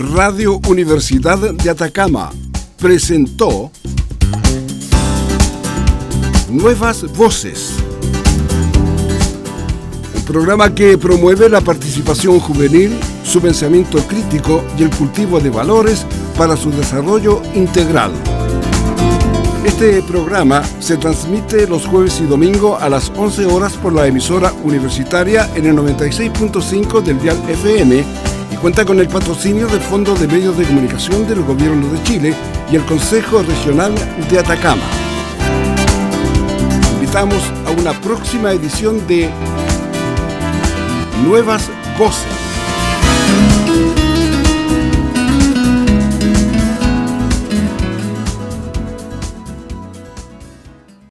Radio 0.01 0.59
Universidad 0.67 1.39
de 1.39 1.69
Atacama 1.71 2.31
presentó 2.79 3.71
Nuevas 6.49 7.03
Voces. 7.15 7.75
Un 10.17 10.23
programa 10.23 10.75
que 10.75 10.97
promueve 10.97 11.51
la 11.51 11.61
participación 11.61 12.41
juvenil, 12.41 12.99
su 13.25 13.43
pensamiento 13.43 13.99
crítico 14.09 14.65
y 14.79 14.85
el 14.85 14.91
cultivo 14.91 15.39
de 15.39 15.51
valores 15.51 16.07
para 16.39 16.57
su 16.57 16.71
desarrollo 16.71 17.43
integral. 17.55 18.13
Este 19.67 20.01
programa 20.03 20.63
se 20.81 20.97
transmite 20.97 21.69
los 21.69 21.87
jueves 21.87 22.21
y 22.21 22.25
domingo 22.25 22.79
a 22.79 22.89
las 22.89 23.13
11 23.15 23.45
horas 23.45 23.75
por 23.75 23.93
la 23.93 24.07
emisora 24.07 24.51
universitaria 24.65 25.51
en 25.55 25.67
el 25.67 25.77
96.5 25.77 27.03
del 27.03 27.21
Dial 27.21 27.39
FM 27.51 28.30
cuenta 28.61 28.85
con 28.85 29.01
el 29.01 29.09
patrocinio 29.09 29.67
del 29.69 29.81
Fondo 29.81 30.15
de 30.15 30.27
Medios 30.27 30.57
de 30.59 30.65
Comunicación 30.65 31.27
del 31.27 31.43
Gobierno 31.43 31.89
de 31.89 32.03
Chile 32.03 32.35
y 32.71 32.77
el 32.77 32.85
Consejo 32.85 33.43
Regional 33.43 33.95
de 34.31 34.39
Atacama. 34.39 34.83
Invitamos 36.95 37.43
a 37.67 37.71
una 37.71 37.93
próxima 38.01 38.53
edición 38.53 39.07
de 39.07 39.31
Nuevas 41.25 41.71
Voces. 41.99 42.50